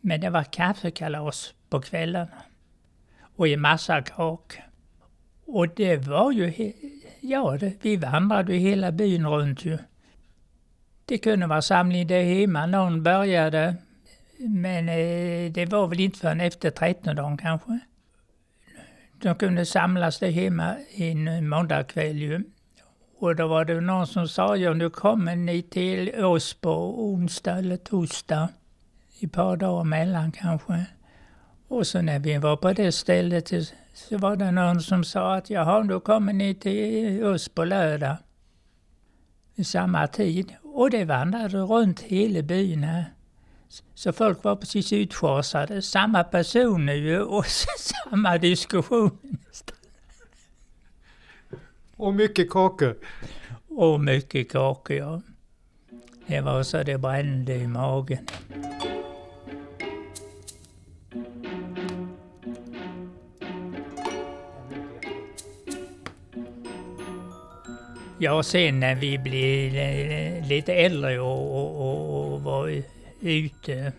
Men 0.00 0.20
det 0.20 0.30
var 0.30 0.44
kaffekalas 0.44 1.54
på 1.68 1.80
kvällarna. 1.80 2.42
Och 3.36 3.48
en 3.48 3.60
massa 3.60 4.02
kakor. 4.02 4.62
Och 5.46 5.68
det 5.68 5.96
var 5.96 6.32
ju, 6.32 6.72
ja, 7.20 7.56
det, 7.60 7.84
vi 7.84 7.96
vandrade 7.96 8.52
ju 8.52 8.58
hela 8.58 8.92
byn 8.92 9.26
runt 9.26 9.64
ju. 9.64 9.78
Det 11.04 11.18
kunde 11.18 11.46
vara 11.46 11.62
samling 11.62 12.06
där 12.06 12.22
hemma, 12.22 12.66
någon 12.66 13.02
började. 13.02 13.76
Men 14.38 14.88
eh, 14.88 15.52
det 15.52 15.66
var 15.66 15.86
väl 15.86 16.00
inte 16.00 16.18
förrän 16.18 16.40
efter 16.40 16.70
13 16.70 17.16
dagen 17.16 17.36
kanske. 17.36 17.78
De 19.22 19.34
kunde 19.34 19.66
samlas 19.66 20.18
där 20.18 20.30
hemma 20.30 20.76
en 20.94 21.48
måndagkväll 21.48 22.16
ju. 22.16 22.42
Och 23.18 23.36
då 23.36 23.46
var 23.46 23.64
det 23.64 23.80
någon 23.80 24.06
som 24.06 24.28
sa, 24.28 24.56
ja 24.56 24.74
nu 24.74 24.90
kommer 24.90 25.36
ni 25.36 25.62
till 25.62 26.24
oss 26.24 26.54
på 26.54 27.04
onsdag 27.04 27.58
eller 27.58 27.76
torsdag. 27.76 28.48
Ett 29.20 29.32
par 29.32 29.56
dagar 29.56 29.80
emellan 29.80 30.32
kanske. 30.32 30.84
Och 31.68 31.86
så 31.86 32.02
när 32.02 32.18
vi 32.18 32.38
var 32.38 32.56
på 32.56 32.72
det 32.72 32.92
stället 32.92 33.48
så 33.94 34.18
var 34.18 34.36
det 34.36 34.50
någon 34.50 34.80
som 34.80 35.04
sa 35.04 35.34
att 35.34 35.50
jaha, 35.50 35.82
då 35.82 36.00
kommer 36.00 36.32
ni 36.32 36.54
till 36.54 37.24
oss 37.24 37.48
på 37.48 37.64
lördag. 37.64 38.16
Vid 39.54 39.66
samma 39.66 40.06
tid. 40.06 40.54
Och 40.62 40.90
det 40.90 41.04
vandrade 41.04 41.58
runt 41.58 42.00
hela 42.00 42.42
byn 42.42 42.84
här. 42.84 43.15
Så 43.94 44.12
folk 44.12 44.44
var 44.44 44.56
precis 44.56 44.92
utschasade. 44.92 45.82
Samma 45.82 46.24
personer 46.24 46.94
ju 46.94 47.20
och 47.20 47.46
samma 48.10 48.38
diskussion. 48.38 49.38
Och 51.96 52.14
mycket 52.14 52.50
kakor. 52.50 52.96
Och 53.68 54.00
mycket 54.00 54.52
kakor, 54.52 54.96
ja. 54.96 55.22
Det 56.26 56.40
var 56.40 56.62
så 56.62 56.82
det 56.82 56.98
brände 56.98 57.54
i 57.54 57.66
magen. 57.66 58.26
Ja, 68.18 68.42
sen 68.42 68.80
när 68.80 68.94
vi 68.94 69.18
blev 69.18 69.76
eh, 69.76 70.48
lite 70.48 70.74
äldre 70.74 71.20
och, 71.20 71.56
och, 71.56 71.80
och, 71.80 72.32
och 72.32 72.42
var 72.42 72.82
ute 73.26 73.92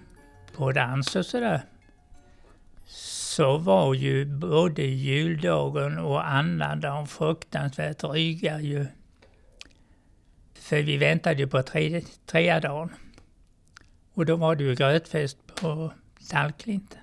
på 0.56 0.72
dans 0.72 1.16
och 1.16 1.26
sådär. 1.26 1.62
Så 2.86 3.58
var 3.58 3.94
ju 3.94 4.26
både 4.26 4.82
juldagen 4.82 5.98
och 5.98 6.30
annandagen 6.30 7.08
fruktansvärt 7.08 8.00
dryga 8.00 8.62
ju. 8.62 8.86
För 10.54 10.82
vi 10.82 10.98
väntade 10.98 11.40
ju 11.40 11.48
på 11.48 11.64
tre, 11.64 12.02
tredje 12.26 12.60
dagen. 12.60 12.90
Och 14.14 14.26
då 14.26 14.36
var 14.36 14.56
det 14.56 14.64
ju 14.64 14.76
grötfest 14.76 15.38
på 15.56 15.94
Saltklinten. 16.20 17.00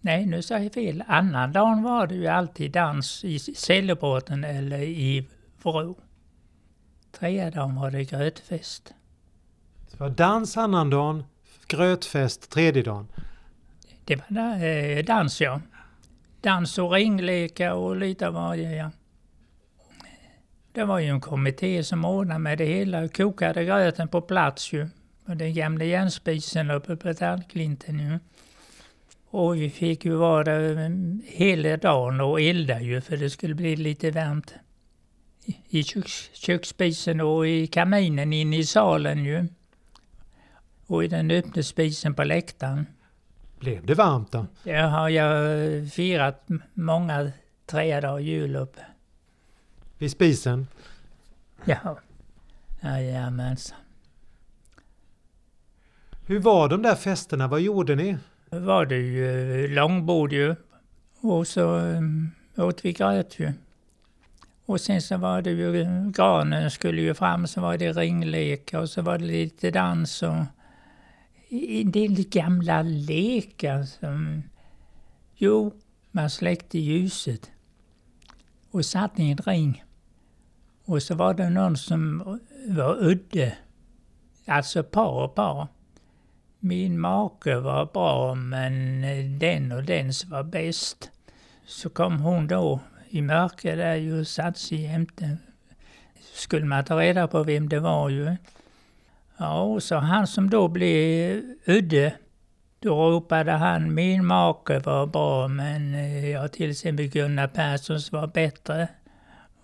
Nej, 0.00 0.26
nu 0.26 0.42
sa 0.42 0.58
jag 0.58 0.72
fel. 0.72 1.04
Annandagen 1.06 1.82
var 1.82 2.06
det 2.06 2.14
ju 2.14 2.26
alltid 2.26 2.72
dans 2.72 3.24
i 3.24 3.38
Sällebråten 3.38 4.44
eller 4.44 4.82
i 4.82 5.28
Vrå. 5.62 5.94
Tredje 7.12 7.50
dagen 7.50 7.74
var 7.74 7.90
det 7.90 8.04
grötfest. 8.04 8.94
Det 9.98 10.00
var 10.00 10.10
dans 10.10 10.56
annandagen, 10.56 11.24
grötfest 11.66 12.50
tredje 12.50 12.82
dagen. 12.82 13.06
Det 14.04 14.16
var 14.30 14.64
eh, 14.64 15.04
dans 15.04 15.40
ja. 15.40 15.60
Dans 16.40 16.78
och 16.78 16.92
ringlekar 16.92 17.72
och 17.72 17.96
lite 17.96 18.26
av 18.28 18.34
varje 18.34 18.72
ja. 18.76 18.90
Det 20.72 20.84
var 20.84 20.98
ju 20.98 21.06
en 21.08 21.20
kommitté 21.20 21.84
som 21.84 22.04
ordnade 22.04 22.38
med 22.40 22.58
det 22.58 22.64
hela. 22.64 23.00
och 23.04 23.16
Kokade 23.16 23.64
gröten 23.64 24.08
på 24.08 24.20
plats 24.20 24.72
ju. 24.72 24.88
Med 25.24 25.38
den 25.38 25.54
gamla 25.54 25.84
järnspisen 25.84 26.70
uppe 26.70 26.96
på 26.96 27.14
Tallklinten 27.14 27.98
ju. 27.98 28.18
Och 29.30 29.56
vi 29.56 29.70
fick 29.70 30.04
ju 30.04 30.14
vara 30.14 30.44
där 30.44 30.72
mm, 30.72 31.22
hela 31.26 31.76
dagen 31.76 32.20
och 32.20 32.40
elda 32.40 32.80
ju 32.80 33.00
för 33.00 33.16
det 33.16 33.30
skulle 33.30 33.54
bli 33.54 33.76
lite 33.76 34.10
varmt. 34.10 34.54
I- 35.44 35.56
I 35.68 35.82
köks, 35.82 36.30
köksspisen 36.32 37.20
och 37.20 37.48
i 37.48 37.66
kaminen 37.66 38.32
inne 38.32 38.56
i 38.56 38.64
salen 38.64 39.24
ju. 39.24 39.46
Och 40.86 41.04
i 41.04 41.08
den 41.08 41.30
öppna 41.30 41.62
spisen 41.62 42.14
på 42.14 42.24
läktaren. 42.24 42.86
Blev 43.58 43.86
det 43.86 43.94
varmt 43.94 44.32
då? 44.32 44.46
Det 44.62 44.76
har 44.76 45.08
jag 45.08 45.92
firat 45.92 46.48
många 46.74 47.32
trädagar 47.66 48.18
jul 48.18 48.56
uppe. 48.56 48.80
Vid 49.98 50.10
spisen? 50.10 50.66
Ja. 51.64 51.98
Jajamensan. 52.80 53.78
Hur 56.26 56.40
var 56.40 56.68
de 56.68 56.82
där 56.82 56.94
festerna? 56.94 57.48
Vad 57.48 57.60
gjorde 57.60 57.94
ni? 57.94 58.16
Var 58.50 58.86
det 58.86 58.96
ju 58.96 59.64
eh, 59.64 59.70
långbord 59.70 60.32
ju. 60.32 60.54
Och 61.20 61.46
så 61.46 61.78
um, 61.78 62.30
åt 62.56 62.84
vi 62.84 62.92
gröt 62.92 63.38
ju. 63.38 63.52
Och 64.66 64.80
sen 64.80 65.02
så 65.02 65.16
var 65.16 65.42
det 65.42 65.50
ju, 65.50 65.80
eh, 65.80 66.06
granen 66.06 66.70
skulle 66.70 67.02
ju 67.02 67.14
fram, 67.14 67.46
så 67.46 67.60
var 67.60 67.76
det 67.76 67.92
ringlekar 67.92 68.78
och 68.80 68.90
så 68.90 69.02
var 69.02 69.18
det 69.18 69.24
lite 69.24 69.70
dans 69.70 70.22
och 70.22 70.36
en 71.50 71.90
del 71.90 72.24
gamla 72.28 72.82
lekar 72.82 73.82
som... 73.82 74.42
Jo, 75.34 75.72
man 76.10 76.30
släckte 76.30 76.78
ljuset 76.78 77.50
och 78.70 78.84
satt 78.84 79.18
i 79.18 79.30
en 79.30 79.36
ring. 79.36 79.84
Och 80.84 81.02
så 81.02 81.14
var 81.14 81.34
det 81.34 81.50
någon 81.50 81.76
som 81.76 82.18
var 82.68 82.96
udde. 83.04 83.56
Alltså 84.46 84.82
par 84.82 85.24
och 85.24 85.34
par. 85.34 85.68
Min 86.58 87.00
make 87.00 87.56
var 87.56 87.86
bra 87.86 88.34
men 88.34 89.02
den 89.38 89.72
och 89.72 89.84
dens 89.84 90.24
var 90.24 90.42
bäst. 90.42 91.10
Så 91.66 91.90
kom 91.90 92.20
hon 92.20 92.46
då 92.46 92.80
i 93.08 93.22
mörker 93.22 93.76
där 93.76 93.94
ju 93.94 94.20
och 94.20 94.26
satte 94.26 94.58
sig 94.58 94.82
jämte. 94.82 95.36
Skulle 96.34 96.66
man 96.66 96.84
ta 96.84 97.00
reda 97.00 97.28
på 97.28 97.42
vem 97.42 97.68
det 97.68 97.80
var 97.80 98.08
ju. 98.08 98.36
Ja, 99.38 99.60
och 99.62 99.82
så 99.82 99.96
han 99.96 100.26
som 100.26 100.50
då 100.50 100.68
blev 100.68 101.42
udde. 101.66 102.14
Då 102.80 103.10
ropade 103.10 103.52
han 103.52 103.94
min 103.94 104.26
make 104.26 104.78
var 104.78 105.06
bra 105.06 105.48
men 105.48 105.94
eh, 105.94 106.30
ja, 106.30 106.48
till 106.48 106.70
exempel 106.70 107.06
Gunnar 107.06 107.46
Perssons 107.48 108.12
var 108.12 108.26
bättre. 108.26 108.88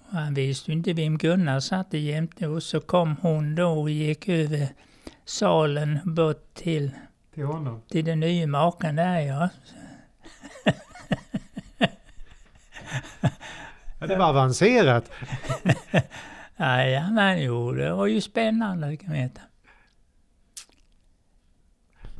Och 0.08 0.16
han 0.18 0.34
visste 0.34 0.70
ju 0.70 0.76
inte 0.76 0.92
vem 0.92 1.18
Gunnar 1.18 1.60
satte 1.60 1.98
jämte 1.98 2.46
och 2.48 2.62
så 2.62 2.80
kom 2.80 3.16
hon 3.22 3.54
då 3.54 3.68
och 3.80 3.90
gick 3.90 4.28
över 4.28 4.68
salen 5.24 5.98
bort 6.04 6.54
till, 6.54 6.90
Till 7.34 7.44
honom? 7.44 7.82
till 7.88 8.04
den 8.04 8.20
nya 8.20 8.46
maken 8.46 8.96
där 8.96 9.20
ja. 9.20 9.48
Ja, 13.98 14.06
det 14.06 14.16
var 14.16 14.28
avancerat. 14.28 15.10
Jajamän, 16.56 17.42
jo 17.42 17.72
det 17.72 17.92
var 17.92 18.06
ju 18.06 18.20
spännande 18.20 18.96
kan 18.96 19.10
man 19.10 19.18
veta. 19.18 19.40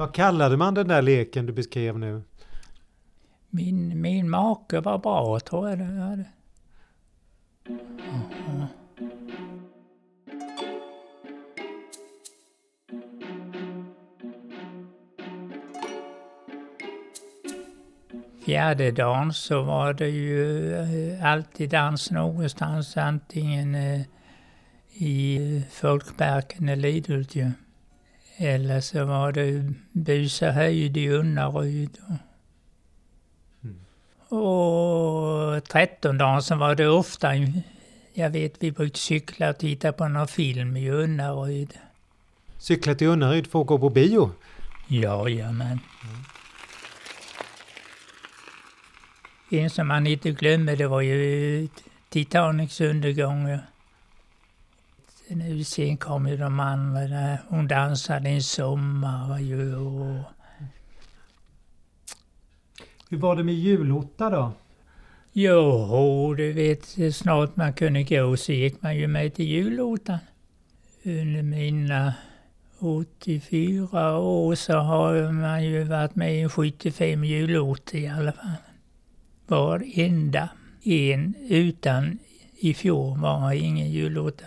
Vad 0.03 0.15
kallade 0.15 0.57
man 0.57 0.75
den 0.75 0.89
där 0.89 1.03
leken 1.03 1.47
du 1.47 1.53
beskrev 1.53 1.99
nu? 1.99 2.23
Min, 3.51 4.01
min 4.01 4.31
make 4.31 4.81
var 4.81 4.99
bra 4.99 5.41
tror 5.41 5.69
jag 5.69 5.79
det 5.79 5.85
var. 5.85 6.25
Fjärde 18.45 18.91
dagen 18.91 19.33
så 19.33 19.63
var 19.63 19.93
det 19.93 20.09
ju 20.09 20.73
eh, 20.75 21.33
alltid 21.33 21.71
dans 21.71 22.11
någonstans, 22.11 22.97
antingen 22.97 23.75
eh, 23.75 24.01
i 24.93 25.63
Folkparken 25.71 26.69
eller 26.69 26.83
Lidhult 26.83 27.35
ju. 27.35 27.51
Eller 28.37 28.81
så 28.81 29.05
var 29.05 29.33
det 29.33 29.73
Busa 29.93 30.51
höjd 30.51 30.97
i 30.97 31.09
Unnaryd. 31.09 31.99
Och 34.29 35.65
trettondagen 35.65 36.43
så 36.43 36.57
var 36.57 36.75
det 36.75 36.89
ofta, 36.89 37.33
jag 38.15 38.31
vet 38.31 38.55
vi 38.59 38.73
brukade 38.73 38.99
cykla 38.99 39.51
och 39.51 39.59
titta 39.59 39.93
på 39.93 40.09
någon 40.09 40.29
film 40.29 40.77
i 40.77 40.91
Unnaryd. 40.91 41.73
Cykla 42.59 42.95
till 42.95 43.07
Unnaryd 43.07 43.47
för 43.47 43.61
att 43.61 43.67
gå 43.67 43.79
på 43.79 43.91
bio? 43.91 44.31
Jajamän. 44.89 45.79
En 49.51 49.71
som 49.71 49.89
man 49.89 50.07
inte 50.07 50.31
glömmer 50.31 50.77
det 50.77 50.87
var 50.87 51.01
ju 51.01 51.69
Titanics 52.09 52.81
undergång. 52.81 53.59
Nu 55.29 55.65
sen 55.65 55.97
kom 55.97 56.27
ju 56.27 56.37
de 56.37 56.61
andra. 56.61 57.39
Hon 57.49 57.69
dansade 57.69 58.29
en 58.29 58.43
sommar 58.43 59.39
ju. 59.39 59.77
Och 59.77 60.25
Hur 63.09 63.19
var 63.19 63.37
det 63.37 63.45
med 63.45 63.55
julotta 63.55 64.31
då? 64.31 64.53
Jo, 65.33 66.35
du 66.35 66.53
vet, 66.53 66.85
så 66.85 67.13
snart 67.13 67.57
man 67.57 67.73
kunde 67.73 68.03
gå 68.03 68.37
så 68.37 68.53
gick 68.53 68.83
man 68.83 68.97
ju 68.97 69.07
med 69.07 69.35
till 69.35 69.45
julotan. 69.45 70.19
Under 71.03 71.43
mina 71.43 72.15
84 72.79 74.19
år 74.19 74.55
så 74.55 74.73
har 74.73 75.33
man 75.33 75.65
ju 75.65 75.85
varit 75.85 76.15
med 76.15 76.45
i 76.45 76.49
75 76.49 77.25
julotter 77.25 77.99
i 77.99 78.09
alla 78.09 78.33
fall. 78.33 78.51
Varenda 79.47 80.49
en 80.85 81.35
utan 81.49 82.19
i 82.59 82.75
fjol 82.75 83.19
var 83.19 83.53
ingen 83.53 83.91
julotta. 83.91 84.45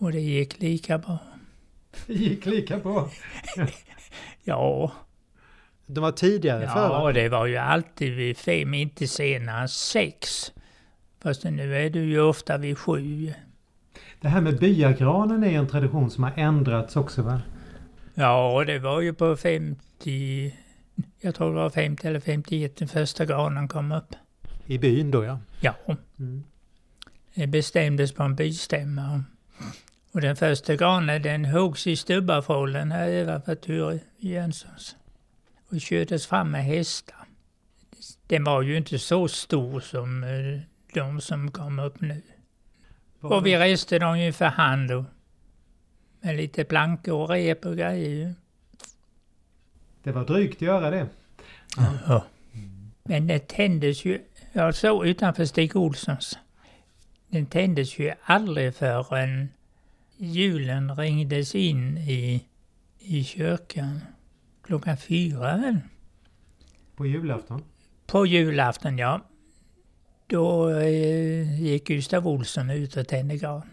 Och 0.00 0.12
det 0.12 0.20
gick 0.20 0.60
lika 0.60 0.98
bra. 0.98 1.18
Det 2.06 2.12
gick 2.14 2.46
lika 2.46 2.78
bra. 2.78 3.10
Ja, 4.44 4.92
De 5.86 6.00
var 6.00 6.12
tidigare 6.12 6.62
ja 6.64 6.72
förr. 6.74 7.12
det 7.12 7.28
var 7.28 7.46
ju 7.46 7.56
alltid 7.56 8.12
vid 8.16 8.36
fem, 8.36 8.74
inte 8.74 9.06
senare 9.08 9.62
än 9.62 9.68
sex. 9.68 10.52
Fast 11.22 11.44
nu 11.44 11.76
är 11.76 11.90
det 11.90 11.98
ju 11.98 12.20
ofta 12.20 12.58
vid 12.58 12.78
sju. 12.78 13.32
Det 14.20 14.28
här 14.28 14.40
med 14.40 14.58
byagranen 14.58 15.44
är 15.44 15.58
en 15.58 15.66
tradition 15.68 16.10
som 16.10 16.24
har 16.24 16.32
ändrats 16.36 16.96
också 16.96 17.22
va? 17.22 17.40
Ja, 18.14 18.64
det 18.66 18.78
var 18.78 19.00
ju 19.00 19.14
på 19.14 19.36
50... 19.36 20.54
Jag 21.20 21.34
tror 21.34 21.48
det 21.48 21.60
var 21.60 21.70
50 21.70 22.06
eller 22.08 22.20
51 22.20 22.76
den 22.76 22.88
första 22.88 23.24
granen 23.24 23.68
kom 23.68 23.92
upp. 23.92 24.14
I 24.66 24.78
byn 24.78 25.10
då 25.10 25.24
ja. 25.24 25.38
Ja, 25.60 25.74
Mm. 26.18 26.44
det 27.34 27.46
bestämdes 27.46 28.12
på 28.12 28.22
en 28.22 28.34
bystämma. 28.36 29.24
Och 30.12 30.20
den 30.20 30.36
första 30.36 30.76
granen 30.76 31.22
den 31.22 31.44
huggs 31.44 31.86
i 31.86 31.96
Stubbafållen 31.96 32.92
här 32.92 33.08
över 33.08 33.54
Ture 33.54 33.98
Jönssons. 34.18 34.96
Och 35.68 35.80
kördes 35.80 36.26
fram 36.26 36.50
med 36.50 36.64
hästar. 36.64 37.16
Den 38.26 38.44
var 38.44 38.62
ju 38.62 38.76
inte 38.76 38.98
så 38.98 39.28
stor 39.28 39.80
som 39.80 40.24
eh, 40.24 40.60
de 40.94 41.20
som 41.20 41.50
kom 41.50 41.78
upp 41.78 42.00
nu. 42.00 42.22
Och 43.20 43.46
vi 43.46 43.56
reste 43.56 43.98
dem 43.98 44.18
ju 44.18 44.32
för 44.32 44.44
hand 44.44 44.90
och 44.92 45.04
med 46.20 46.36
lite 46.36 46.64
plankor 46.64 47.14
och 47.14 47.28
rep 47.28 47.66
och 47.66 47.76
grejer 47.76 48.08
ju. 48.08 48.34
Det 50.02 50.12
var 50.12 50.24
drygt 50.24 50.56
att 50.56 50.62
göra 50.62 50.90
det. 50.90 51.06
Ja. 52.06 52.24
Men 53.02 53.26
det 53.26 53.48
tändes 53.48 54.04
ju, 54.04 54.20
jag 54.52 54.74
såg 54.74 55.06
utanför 55.06 55.44
Stig 55.44 55.76
Olssons, 55.76 56.38
den 57.28 57.46
tändes 57.46 57.98
ju 57.98 58.12
aldrig 58.22 58.74
förrän 58.74 59.48
julen 60.20 60.96
ringdes 60.96 61.54
in 61.54 61.98
i, 61.98 62.44
i 62.98 63.24
kyrkan. 63.24 64.00
Klockan 64.62 64.96
fyra 64.96 65.56
väl? 65.56 65.78
På 66.96 67.06
julafton. 67.06 67.62
På 68.06 68.26
julafton, 68.26 68.98
ja. 68.98 69.20
Då 70.26 70.70
eh, 70.70 71.62
gick 71.62 71.86
Gustav 71.86 72.28
Olsson 72.28 72.70
ut 72.70 72.96
och 72.96 73.08
tände 73.08 73.36
granen. 73.36 73.68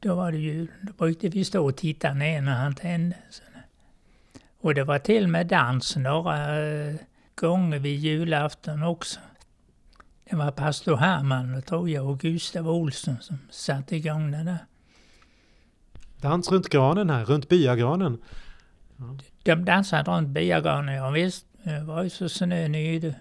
Då 0.00 0.14
var 0.14 0.32
det 0.32 0.38
jul. 0.38 0.68
Då 0.82 0.92
brukade 0.92 1.28
vi 1.28 1.44
stå 1.44 1.64
och 1.64 1.76
titta 1.76 2.14
ner 2.14 2.40
när 2.40 2.54
han 2.54 2.74
tände. 2.74 3.16
Och 4.60 4.74
det 4.74 4.84
var 4.84 4.98
till 4.98 5.24
och 5.24 5.30
med 5.30 5.46
dans 5.46 5.96
några 5.96 6.66
eh, 6.66 6.94
gånger 7.34 7.78
vid 7.78 7.98
julafton 7.98 8.82
också. 8.82 9.20
Det 10.30 10.36
var 10.36 10.50
pastor 10.50 10.96
Herman, 10.96 11.62
tror 11.62 11.90
jag, 11.90 12.06
och 12.06 12.20
Gustav 12.20 12.68
Olsson 12.68 13.16
som 13.20 13.38
satte 13.50 13.96
igång 13.96 14.30
det 14.30 14.44
där. 14.44 14.58
Dans 16.20 16.52
runt 16.52 16.68
granen 16.68 17.10
här, 17.10 17.24
runt 17.24 17.48
byagranen. 17.48 18.18
De 19.42 19.64
dansade 19.64 20.10
runt 20.10 20.28
byagranen, 20.28 20.94
ja 20.94 21.10
visst. 21.10 21.46
Det 21.62 21.80
var 21.80 22.02
ju 22.02 22.10
så 22.10 22.28
snönöd. 22.28 23.04
Jaha, 23.04 23.14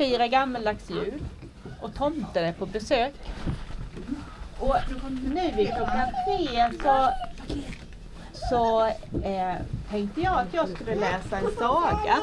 firar 0.00 0.26
gammeldags 0.26 0.90
jul 0.90 1.22
och 1.80 1.94
tomten 1.94 2.44
är 2.44 2.52
på 2.52 2.66
besök. 2.66 3.14
Och 4.58 4.76
nu 5.24 5.50
vid 5.56 5.66
klockan 5.76 6.08
tre 6.26 6.70
så, 6.82 7.10
så 8.50 8.86
eh, 9.24 9.54
tänkte 9.90 10.20
jag 10.20 10.38
att 10.38 10.54
jag 10.54 10.68
skulle 10.68 10.94
läsa 10.94 11.38
en 11.38 11.56
saga. 11.58 12.16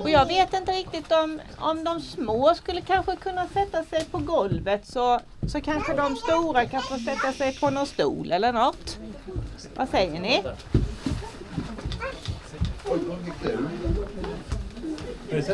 Och 0.00 0.10
jag 0.10 0.26
vet 0.26 0.54
inte 0.54 0.72
riktigt 0.72 1.12
om, 1.12 1.40
om 1.58 1.84
de 1.84 2.00
små 2.00 2.54
skulle 2.54 2.80
kanske 2.80 3.16
kunna 3.16 3.46
sätta 3.48 3.84
sig 3.84 4.04
på 4.04 4.18
golvet 4.18 4.86
så, 4.86 5.20
så 5.48 5.60
kanske 5.60 5.94
de 5.94 6.16
stora 6.16 6.66
kan 6.66 6.82
få 6.82 6.98
sätta 6.98 7.32
sig 7.32 7.58
på 7.60 7.70
någon 7.70 7.86
stol 7.86 8.32
eller 8.32 8.52
något. 8.52 8.98
Vad 9.74 9.88
säger 9.88 10.20
ni? 10.20 10.42
Jag 15.36 15.44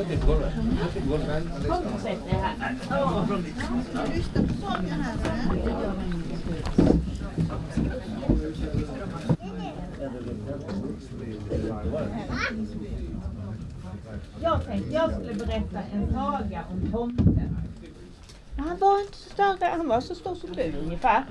tänkte 14.64 14.92
jag 14.92 15.12
skulle 15.12 15.34
berätta 15.34 15.78
en 15.92 16.12
saga 16.12 16.64
om 16.70 16.92
tomten. 16.92 17.56
Han 18.56 18.78
var 18.78 19.00
inte 19.00 19.16
så 19.16 19.30
stor, 19.30 19.66
han 19.76 19.88
var 19.88 20.00
så 20.00 20.14
stor 20.14 20.34
som 20.34 20.52
du 20.52 20.72
ungefär. 20.84 21.24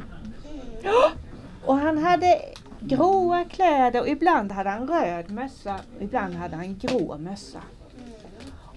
Och 1.66 1.76
han 1.76 1.98
hade 1.98 2.42
gråa 2.80 3.46
kläder 3.46 4.02
och 4.02 4.08
ibland 4.08 4.52
hade 4.52 4.70
han 4.70 4.88
röd 4.88 5.32
mössa 5.32 5.76
och 5.98 6.04
ibland 6.04 6.36
hade 6.36 6.56
han 6.56 6.78
grå 6.78 7.18
mössa. 7.18 7.62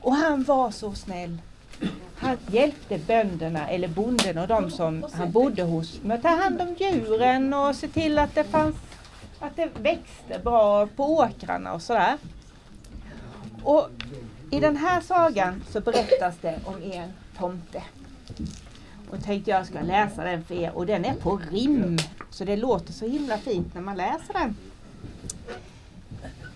Och 0.04 0.14
han 0.14 0.42
var 0.42 0.70
så 0.70 0.94
snäll. 0.94 1.38
Han 2.16 2.36
hjälpte 2.50 2.98
bönderna 2.98 3.68
eller 3.68 3.88
bonden 3.88 4.38
och 4.38 4.48
de 4.48 4.70
som 4.70 5.06
han 5.12 5.30
bodde 5.30 5.62
hos 5.62 6.02
med 6.02 6.16
att 6.16 6.22
ta 6.22 6.28
hand 6.28 6.60
om 6.60 6.74
djuren 6.78 7.54
och 7.54 7.76
se 7.76 7.88
till 7.88 8.18
att 8.18 8.34
det 8.34 8.44
fanns 8.44 8.76
att 9.40 9.56
det 9.56 9.70
växte 9.82 10.38
bra 10.44 10.86
på 10.86 11.04
åkrarna 11.04 11.72
och 11.72 11.82
sådär. 11.82 12.16
Och 13.62 13.88
i 14.50 14.60
den 14.60 14.76
här 14.76 15.00
sagan 15.00 15.62
så 15.70 15.80
berättas 15.80 16.34
det 16.40 16.60
om 16.64 16.92
en 16.92 17.12
tomte. 17.38 17.82
Och 19.10 19.24
tänkte 19.24 19.50
jag 19.50 19.66
ska 19.66 19.80
läsa 19.80 20.24
den 20.24 20.44
för 20.44 20.54
er 20.54 20.72
och 20.74 20.86
den 20.86 21.04
är 21.04 21.14
på 21.14 21.40
rim. 21.50 21.98
Så 22.30 22.44
det 22.44 22.56
låter 22.56 22.92
så 22.92 23.06
himla 23.06 23.38
fint 23.38 23.74
när 23.74 23.82
man 23.82 23.96
läser 23.96 24.32
den. 24.32 24.56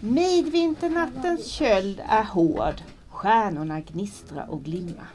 Midvinternattens 0.01 1.47
köld 1.47 2.03
är 2.09 2.25
hård, 2.25 2.75
stjärnorna 3.19 3.81
gnistra 3.81 4.45
och 4.45 4.65
glimma. 4.65 5.07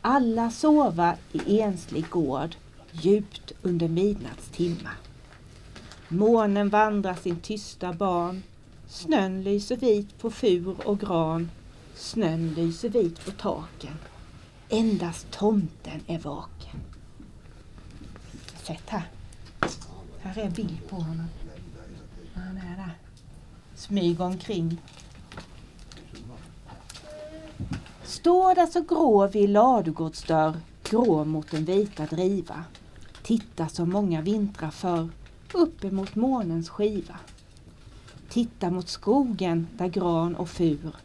Alla 0.00 0.50
sova 0.50 1.16
i 1.32 1.60
enslig 1.60 2.10
gård, 2.10 2.56
djupt 2.92 3.52
under 3.62 3.88
midnattstimma. 3.88 4.90
Månen 6.08 6.68
vandrar 6.68 7.14
sin 7.14 7.36
tysta 7.36 7.92
ban, 7.92 8.42
snön 8.88 9.42
lyser 9.42 9.76
vit 9.76 10.18
på 10.18 10.30
fur 10.30 10.88
och 10.88 11.00
gran, 11.00 11.50
snön 11.94 12.54
lyser 12.54 12.88
vit 12.88 13.24
på 13.24 13.30
taken. 13.30 13.96
Endast 14.68 15.30
tomten 15.30 16.00
är 16.06 16.18
vaken. 16.18 16.80
Sätt 18.62 18.84
här. 18.86 19.10
Här 20.20 20.38
är 20.38 20.46
en 20.46 20.52
bild 20.52 20.88
på 20.88 20.96
honom. 20.96 21.26
Han 22.34 22.56
är 22.56 22.76
där. 22.76 22.98
Smyg 23.74 24.20
omkring. 24.20 24.78
Står 28.14 28.54
där 28.54 28.66
så 28.66 28.80
grå 28.80 29.26
vid 29.26 29.50
ladugårdsdörr, 29.50 30.54
grå 30.82 31.24
mot 31.24 31.50
den 31.50 31.64
vita 31.64 32.06
driva. 32.06 32.64
Titta 33.22 33.68
så 33.68 33.86
många 33.86 34.20
vintrar 34.20 34.70
förr, 34.70 35.08
uppemot 35.54 36.14
månens 36.14 36.68
skiva. 36.68 37.16
Titta 38.28 38.70
mot 38.70 38.88
skogen 38.88 39.66
där 39.76 39.88
gran 39.88 40.36
och 40.36 40.48
fur 40.48 40.96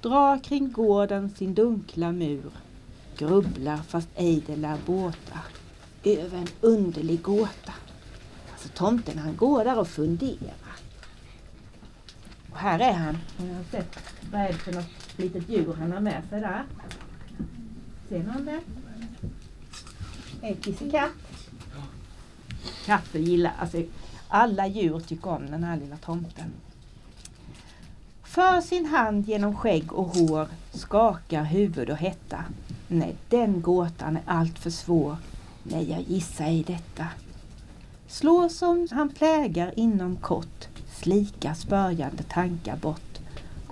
drar 0.00 0.38
kring 0.38 0.72
gården 0.72 1.30
sin 1.30 1.54
dunkla 1.54 2.12
mur. 2.12 2.50
Grubblar 3.16 3.76
fast 3.76 4.08
ej 4.14 4.42
det 4.46 4.56
lär 4.56 4.78
båta 4.86 5.38
över 6.04 6.38
en 6.38 6.48
underlig 6.60 7.22
gåta. 7.22 7.72
Alltså 8.52 8.68
tomten 8.68 9.18
han 9.18 9.36
går 9.36 9.64
där 9.64 9.78
och 9.78 9.88
funderar. 9.88 10.76
Och 12.50 12.58
här 12.58 12.78
är 12.78 12.92
han. 12.92 13.18
Sett 13.70 13.98
vad 14.32 14.40
är 14.40 14.48
det 14.48 14.54
för 14.54 14.72
något 14.72 15.03
litet 15.16 15.48
djur 15.48 15.74
han 15.78 15.92
har 15.92 16.00
med 16.00 16.22
sig 16.30 16.40
där. 16.40 16.64
Ser 18.08 18.22
någon 18.22 18.44
det? 18.44 18.60
En 20.40 20.56
kissekatt. 20.56 21.10
Katter 22.86 23.18
gillar, 23.18 23.52
alltså 23.60 23.82
alla 24.28 24.66
djur 24.66 25.00
tycker 25.00 25.30
om 25.30 25.50
den 25.50 25.64
här 25.64 25.76
lilla 25.76 25.96
tomten. 25.96 26.52
För 28.22 28.60
sin 28.60 28.86
hand 28.86 29.28
genom 29.28 29.56
skägg 29.56 29.92
och 29.92 30.08
hår 30.08 30.48
skakar 30.72 31.44
huvud 31.44 31.90
och 31.90 31.96
hetta. 31.96 32.44
Nej, 32.88 33.16
den 33.28 33.62
gåtan 33.62 34.16
är 34.16 34.22
allt 34.26 34.58
för 34.58 34.70
svår. 34.70 35.16
Nej, 35.62 35.90
jag 35.90 36.02
gissar 36.02 36.50
i 36.50 36.62
detta. 36.62 37.06
Slår 38.06 38.48
som 38.48 38.88
han 38.90 39.08
plägar 39.08 39.72
inom 39.76 40.16
kort, 40.16 40.68
slika 40.92 41.54
spörjande 41.54 42.22
tankar 42.22 42.76
bort. 42.76 43.13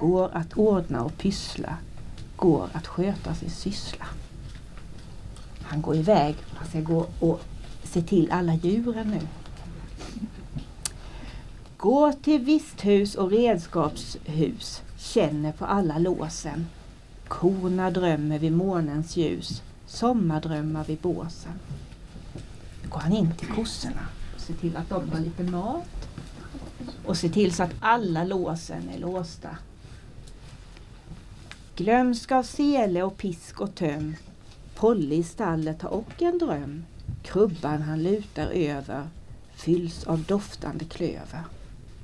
Går 0.03 0.31
att 0.33 0.53
ordna 0.53 1.05
och 1.05 1.19
pyssla, 1.19 1.77
går 2.37 2.69
att 2.73 2.87
sköta 2.87 3.35
sin 3.35 3.51
syssla. 3.51 4.07
Han 5.63 5.83
går 5.83 5.97
iväg, 5.97 6.37
han 6.55 6.69
ska 6.69 6.81
gå 6.81 7.07
och 7.21 7.41
se 7.85 8.03
till 8.03 8.31
alla 8.31 8.55
djuren 8.55 9.11
nu. 9.11 9.21
Går 11.77 12.13
till 12.13 12.41
visthus 12.41 13.15
och 13.15 13.31
redskapshus, 13.31 14.83
känner 14.97 15.53
på 15.53 15.65
alla 15.65 15.99
låsen. 15.99 16.67
Korna 17.29 17.91
drömmer 17.91 18.39
vid 18.39 18.53
månens 18.53 19.17
ljus, 19.17 19.63
sommardrömmar 19.87 20.85
vid 20.85 20.99
båsen. 20.99 21.53
Går 22.89 23.01
han 23.01 23.13
in 23.13 23.33
till 23.39 23.49
kossorna 23.49 24.07
och 24.35 24.41
ser 24.41 24.55
till 24.55 24.77
att 24.77 24.89
de 24.89 25.11
har 25.11 25.21
lite 25.21 25.43
mat 25.43 26.09
och 27.07 27.17
ser 27.17 27.29
till 27.29 27.55
så 27.55 27.63
att 27.63 27.75
alla 27.81 28.25
låsen 28.25 28.89
är 28.95 28.99
låsta. 28.99 29.57
Glömsk 31.77 32.33
av 32.33 32.43
sele 32.43 33.03
och 33.03 33.17
pisk 33.17 33.61
och 33.61 33.75
töm. 33.75 34.17
Polly 34.75 35.17
i 35.17 35.23
stallet 35.23 35.83
har 35.83 35.91
och 35.91 36.23
en 36.23 36.39
dröm. 36.39 36.85
Krubban 37.23 37.83
han 37.83 38.03
lutar 38.03 38.47
över 38.47 39.09
fylls 39.55 40.05
av 40.05 40.23
doftande 40.23 40.85
klöver. 40.85 41.45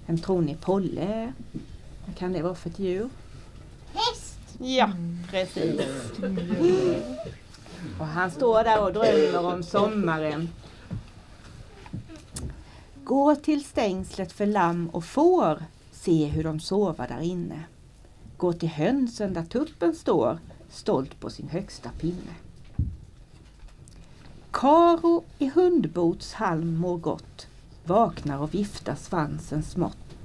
Vem 0.07 0.19
tror 0.19 0.43
ni 0.43 0.55
Polle 0.55 1.01
är? 1.01 1.33
Vad 2.07 2.16
kan 2.16 2.33
det 2.33 2.43
vara 2.43 2.55
för 2.55 2.71
ett 2.71 2.79
djur? 2.79 3.09
Häst! 3.95 4.39
Ja, 4.59 4.91
precis. 5.31 5.81
Och 7.99 8.07
han 8.07 8.31
står 8.31 8.64
där 8.64 8.83
och 8.85 8.93
drömmer 8.93 9.55
om 9.55 9.62
sommaren. 9.62 10.49
Gå 13.05 13.37
till 13.37 13.64
stängslet 13.64 14.33
för 14.33 14.47
lamm 14.47 14.89
och 14.89 15.05
får, 15.05 15.62
se 15.93 16.27
hur 16.27 16.45
de 16.45 16.61
sover 16.61 17.09
där 17.09 17.21
inne. 17.21 17.64
Gå 18.39 18.53
till 18.53 18.68
hönsen 18.68 19.32
där 19.32 19.45
tuppen 19.45 19.95
står, 19.95 20.39
stolt 20.70 21.20
på 21.20 21.30
sin 21.30 21.49
högsta 21.49 21.91
pinne. 22.01 22.34
Karo 24.51 25.24
i 25.39 25.49
hundbots 25.49 26.32
halm 26.32 26.76
mår 26.76 26.97
gott, 26.97 27.47
vaknar 27.84 28.39
och 28.39 28.55
viftar 28.55 28.95
svansen 28.95 29.62
smått. 29.62 30.16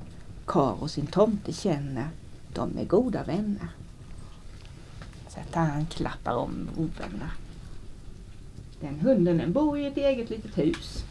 Karo 0.45 0.87
sin 0.87 1.07
tomte 1.07 1.53
känner, 1.53 2.09
de 2.53 2.77
är 2.77 2.85
goda 2.85 3.23
vänner. 3.23 3.69
Så 5.27 5.39
att 5.39 5.55
han 5.55 5.85
klappar 5.85 6.35
om 6.35 6.69
ovänner. 6.77 7.19
där. 7.19 8.87
Den 8.87 8.99
hunden 8.99 9.37
den 9.37 9.53
bor 9.53 9.77
i 9.79 9.85
ett 9.85 9.97
eget 9.97 10.29
litet 10.29 10.57
hus. 10.57 11.03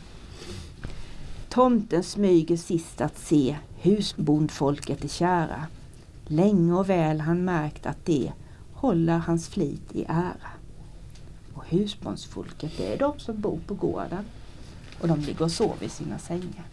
Tomten 1.49 2.03
smyger 2.03 2.57
sist 2.57 3.01
att 3.01 3.19
se 3.19 3.57
husbondfolket 3.77 5.05
är 5.05 5.09
kära. 5.09 5.67
Länge 6.27 6.73
och 6.73 6.89
väl 6.89 7.21
han 7.21 7.45
märkt 7.45 7.87
att 7.87 8.07
det 8.07 8.33
håller 8.73 9.19
hans 9.19 9.49
flit 9.49 9.93
i 9.93 10.05
ära. 10.09 10.51
Och 11.55 11.65
husbondsfolket 11.67 12.73
det 12.77 12.93
är 12.93 12.99
de 12.99 13.19
som 13.19 13.41
bor 13.41 13.61
på 13.67 13.75
gården. 13.75 14.25
Och 15.01 15.09
de 15.09 15.21
ligger 15.21 15.43
och 15.43 15.53
sover 15.53 15.87
i 15.87 15.89
sina 15.89 16.19
sängar. 16.19 16.65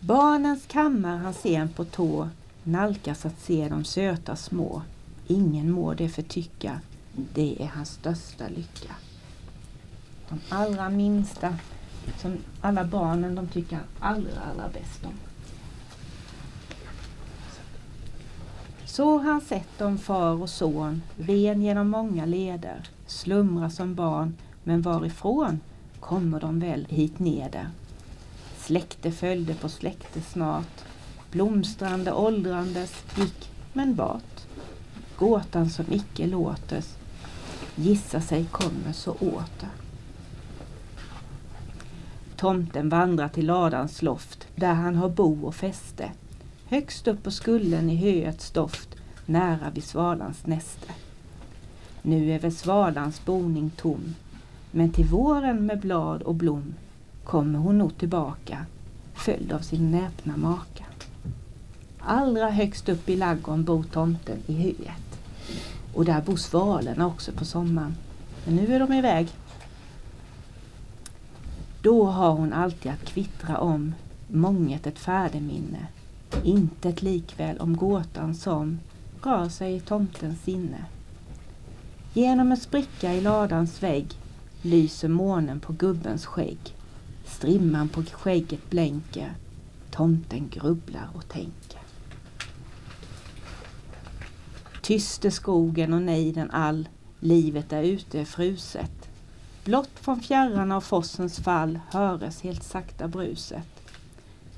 Barnens 0.00 0.66
kammar 0.66 1.16
han 1.16 1.34
sen 1.34 1.68
på 1.68 1.84
tå 1.84 2.28
nalkas 2.62 3.26
att 3.26 3.40
se 3.40 3.68
de 3.68 3.84
söta 3.84 4.36
små. 4.36 4.82
Ingen 5.26 5.70
må 5.70 5.94
det 5.94 6.08
förtycka, 6.08 6.80
det 7.34 7.62
är 7.62 7.66
hans 7.66 7.90
största 7.90 8.48
lycka. 8.48 8.94
De 10.28 10.40
allra 10.48 10.90
minsta, 10.90 11.58
som 12.18 12.36
alla 12.60 12.84
barnen 12.84 13.34
de 13.34 13.46
tycker 13.46 13.78
allra, 14.00 14.40
allra 14.50 14.68
bäst 14.68 15.04
om. 15.04 15.14
Så 18.84 19.18
han 19.18 19.40
sett 19.40 19.78
dem 19.78 19.98
far 19.98 20.42
och 20.42 20.50
son, 20.50 21.02
ren 21.18 21.62
genom 21.62 21.88
många 21.88 22.26
leder, 22.26 22.88
slumra 23.06 23.70
som 23.70 23.94
barn, 23.94 24.34
men 24.64 24.82
varifrån 24.82 25.60
kommer 26.00 26.40
de 26.40 26.60
väl 26.60 26.86
hit 26.88 27.18
neder? 27.18 27.70
Släkte 28.58 29.12
följde 29.12 29.54
på 29.54 29.68
släkte 29.68 30.20
snart, 30.20 30.84
blomstrande 31.30 32.12
åldrandes 32.12 33.04
gick 33.16 33.50
men 33.72 33.94
vart? 33.94 34.46
Gåtan 35.18 35.70
som 35.70 35.84
icke 35.90 36.26
låtes, 36.26 36.96
gissa 37.74 38.20
sig 38.20 38.44
kommer 38.44 38.92
så 38.92 39.12
åter. 39.12 39.85
Tomten 42.36 42.88
vandrar 42.88 43.28
till 43.28 43.46
ladans 43.46 44.02
loft, 44.02 44.46
där 44.54 44.74
han 44.74 44.96
har 44.96 45.08
bo 45.08 45.46
och 45.46 45.54
fäste. 45.54 46.10
Högst 46.66 47.08
upp 47.08 47.22
på 47.22 47.30
skullen 47.30 47.90
i 47.90 47.96
höets 47.96 48.50
doft, 48.50 48.88
nära 49.26 49.70
vid 49.74 49.84
svalans 49.84 50.46
näste. 50.46 50.92
Nu 52.02 52.32
är 52.32 52.38
väl 52.38 52.52
svalans 52.52 53.24
boning 53.24 53.70
tom, 53.70 54.14
men 54.70 54.90
till 54.90 55.04
våren 55.04 55.66
med 55.66 55.80
blad 55.80 56.22
och 56.22 56.34
blom 56.34 56.74
kommer 57.24 57.58
hon 57.58 57.78
nog 57.78 57.98
tillbaka, 57.98 58.66
följd 59.14 59.52
av 59.52 59.58
sin 59.58 59.90
näpna 59.90 60.36
maka. 60.36 60.84
Allra 61.98 62.50
högst 62.50 62.88
upp 62.88 63.08
i 63.08 63.16
laggon 63.16 63.64
bor 63.64 63.82
tomten 63.82 64.38
i 64.46 64.54
höet. 64.62 65.20
Och 65.94 66.04
där 66.04 66.20
bor 66.20 66.36
svalorna 66.36 67.06
också 67.06 67.32
på 67.32 67.44
sommaren. 67.44 67.94
Men 68.44 68.56
nu 68.56 68.74
är 68.74 68.80
de 68.80 68.92
iväg. 68.92 69.28
Då 71.86 72.04
har 72.04 72.32
hon 72.32 72.52
alltid 72.52 72.92
att 72.92 73.04
kvittra 73.04 73.58
om 73.58 73.94
månget 74.28 74.86
ett 74.86 74.98
färdeminne. 74.98 75.86
Intet 76.44 77.02
likväl 77.02 77.58
om 77.58 77.76
gåtan 77.76 78.34
som 78.34 78.80
rör 79.22 79.48
sig 79.48 79.76
i 79.76 79.80
tomtens 79.80 80.42
sinne. 80.42 80.84
Genom 82.12 82.50
en 82.50 82.56
spricka 82.56 83.14
i 83.14 83.20
ladans 83.20 83.82
vägg 83.82 84.06
lyser 84.62 85.08
månen 85.08 85.60
på 85.60 85.72
gubbens 85.72 86.26
skägg. 86.26 86.58
Strimman 87.24 87.88
på 87.88 88.02
skägget 88.02 88.70
blänker. 88.70 89.32
Tomten 89.90 90.48
grubblar 90.48 91.08
och 91.14 91.28
tänker. 91.28 91.80
Tyst 94.82 95.24
är 95.24 95.30
skogen 95.30 95.92
och 95.92 96.02
nejden 96.02 96.50
all. 96.50 96.88
Livet 97.20 97.70
där 97.70 97.82
ute 97.82 98.20
är 98.20 98.24
fruset. 98.24 99.05
Blott 99.66 99.90
från 99.94 100.20
fjärran 100.20 100.72
av 100.72 100.80
fossens 100.80 101.38
fall 101.38 101.80
höres 101.90 102.42
helt 102.42 102.62
sakta 102.62 103.08
bruset. 103.08 103.82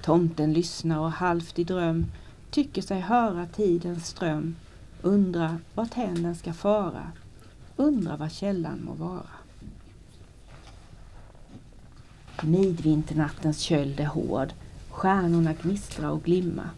Tomten 0.03 0.53
lyssnar 0.53 0.99
och 0.99 1.13
halvt 1.13 1.59
i 1.59 1.65
dröm 1.65 2.07
tycker 2.51 2.83
sig 2.83 3.01
höra 3.01 3.47
tidens 3.47 4.07
ström. 4.07 4.57
Undrar 5.03 5.59
vart 5.75 5.95
hän 5.95 6.23
den 6.23 6.35
ska 6.35 6.53
fara. 6.53 7.13
Undrar 7.77 8.17
vad 8.17 8.33
källan 8.33 8.85
må 8.85 8.93
vara. 8.93 9.31
Midvinternattens 12.43 13.59
köld 13.59 14.01
är 14.01 14.07
hård. 14.07 14.53
Stjärnorna 14.91 15.53
gnistra 15.53 16.11
och 16.11 16.23
glimma. 16.23 16.71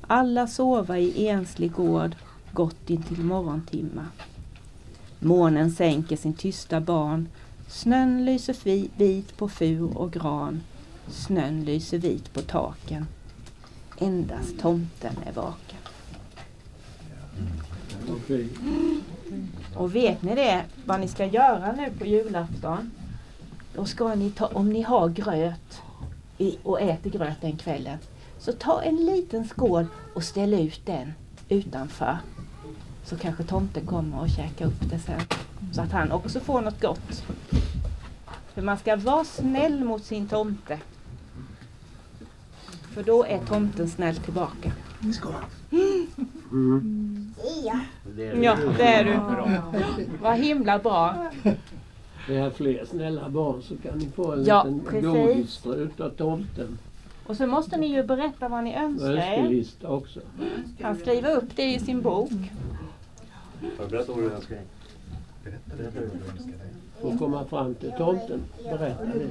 Alla 0.00 0.46
sova 0.46 0.98
i 0.98 1.28
enslig 1.28 1.72
gård 1.72 2.16
gott 2.52 2.90
intill 2.90 3.24
morgontimma. 3.24 4.06
Månen 5.22 5.70
sänker 5.70 6.16
sin 6.16 6.34
tysta 6.34 6.80
ban. 6.80 7.28
Snön 7.68 8.24
lyser 8.24 8.56
vit 8.98 9.36
på 9.36 9.48
fur 9.48 9.96
och 9.96 10.12
gran. 10.12 10.62
Snön 11.08 11.64
lyser 11.64 11.98
vit 11.98 12.32
på 12.32 12.40
taken. 12.40 13.06
Endast 13.98 14.58
tomten 14.60 15.14
är 15.26 15.32
vaken. 15.32 15.78
Och 19.76 19.94
vet 19.94 20.22
ni 20.22 20.34
det, 20.34 20.64
vad 20.84 21.00
ni 21.00 21.08
ska 21.08 21.24
göra 21.24 21.72
nu 21.72 21.90
på 21.98 22.06
julafton? 22.06 22.90
Då 23.74 23.84
ska 23.84 24.14
ni 24.14 24.30
ta, 24.30 24.46
om 24.46 24.68
ni 24.68 24.82
har 24.82 25.08
gröt 25.08 25.82
i, 26.38 26.58
och 26.62 26.80
äter 26.80 27.10
gröt 27.10 27.40
den 27.40 27.56
kvällen, 27.56 27.98
så 28.38 28.52
ta 28.52 28.82
en 28.82 28.96
liten 28.96 29.48
skål 29.48 29.86
och 30.14 30.24
ställ 30.24 30.54
ut 30.54 30.86
den 30.86 31.12
utanför. 31.48 32.18
Så 33.10 33.16
kanske 33.16 33.42
tomten 33.44 33.86
kommer 33.86 34.20
och 34.20 34.28
käkar 34.28 34.66
upp 34.66 34.90
det 34.90 34.98
sen. 34.98 35.20
Så 35.72 35.80
att 35.80 35.92
han 35.92 36.12
också 36.12 36.40
får 36.40 36.60
något 36.60 36.80
gott. 36.80 37.24
För 38.54 38.62
man 38.62 38.78
ska 38.78 38.96
vara 38.96 39.24
snäll 39.24 39.84
mot 39.84 40.04
sin 40.04 40.28
tomte. 40.28 40.78
För 42.94 43.02
då 43.02 43.24
är 43.24 43.38
tomten 43.38 43.88
snäll 43.88 44.16
tillbaka. 44.16 44.72
Ja. 47.64 47.80
Ja, 48.42 48.56
det 48.76 48.84
är 48.84 49.04
du. 49.04 49.20
Vad 50.22 50.36
himla 50.36 50.78
bra. 50.78 51.30
Det 52.26 52.36
är 52.36 52.50
fler 52.50 52.84
snälla 52.84 53.28
barn 53.28 53.62
så 53.62 53.76
kan 53.76 53.98
ni 53.98 54.08
få 54.08 54.32
en 54.32 54.44
Ja, 54.44 54.64
liten 54.64 55.02
godisstrut 55.02 56.00
av 56.00 56.10
tomten. 56.10 56.78
Och 57.26 57.36
så 57.36 57.46
måste 57.46 57.76
ni 57.76 57.86
ju 57.86 58.02
berätta 58.02 58.48
vad 58.48 58.64
ni 58.64 58.74
önskar 58.74 59.12
er. 59.12 59.38
önskelista 59.38 59.88
också. 59.88 60.20
Han 60.82 60.96
skriver 60.96 61.36
upp 61.36 61.56
det 61.56 61.74
i 61.74 61.78
sin 61.78 62.02
bok. 62.02 62.30
Berätta 63.90 64.12
vad 64.12 64.22
du 64.22 64.30
önskar 64.30 64.54
dig. 64.54 64.64
Berätta 65.44 65.60
vad 65.76 65.92
du 65.92 66.30
önskar 66.30 66.58
dig. 66.58 66.70
Får 67.00 67.18
komma 67.18 67.44
fram 67.44 67.74
till 67.74 67.92
tomten. 67.98 68.40
Berätta 68.64 69.04
det. 69.04 69.28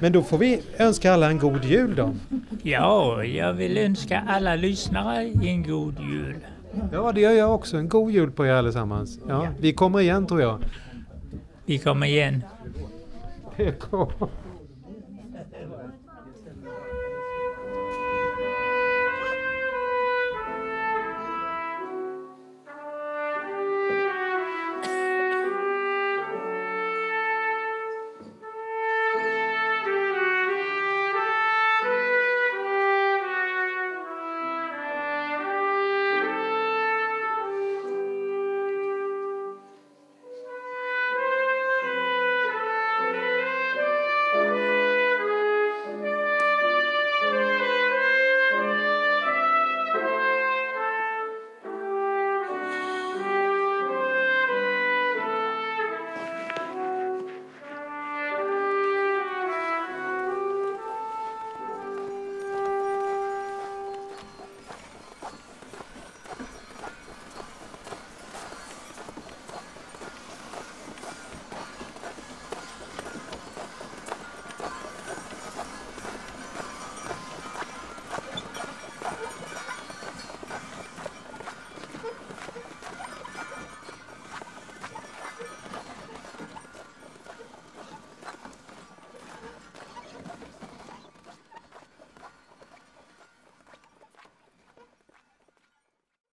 Men 0.00 0.12
då 0.12 0.22
får 0.22 0.38
vi 0.38 0.62
önska 0.78 1.12
alla 1.12 1.30
en 1.30 1.38
god 1.38 1.64
jul 1.64 1.94
då. 1.94 2.14
Ja, 2.62 3.24
jag 3.24 3.52
vill 3.52 3.78
önska 3.78 4.24
alla 4.28 4.54
lyssnare 4.56 5.22
en 5.42 5.62
god 5.62 6.00
jul. 6.00 6.36
Ja, 6.92 7.12
det 7.12 7.20
gör 7.20 7.32
jag 7.32 7.54
också. 7.54 7.76
En 7.76 7.88
god 7.88 8.10
jul 8.10 8.30
på 8.30 8.46
er 8.46 8.52
allesammans. 8.52 9.18
Ja, 9.28 9.48
vi 9.60 9.72
kommer 9.72 10.00
igen 10.00 10.26
tror 10.26 10.40
jag. 10.40 10.58
Vi 11.64 11.78
kommer 11.78 12.06
igen. 12.06 12.42
Bra. 13.90 14.10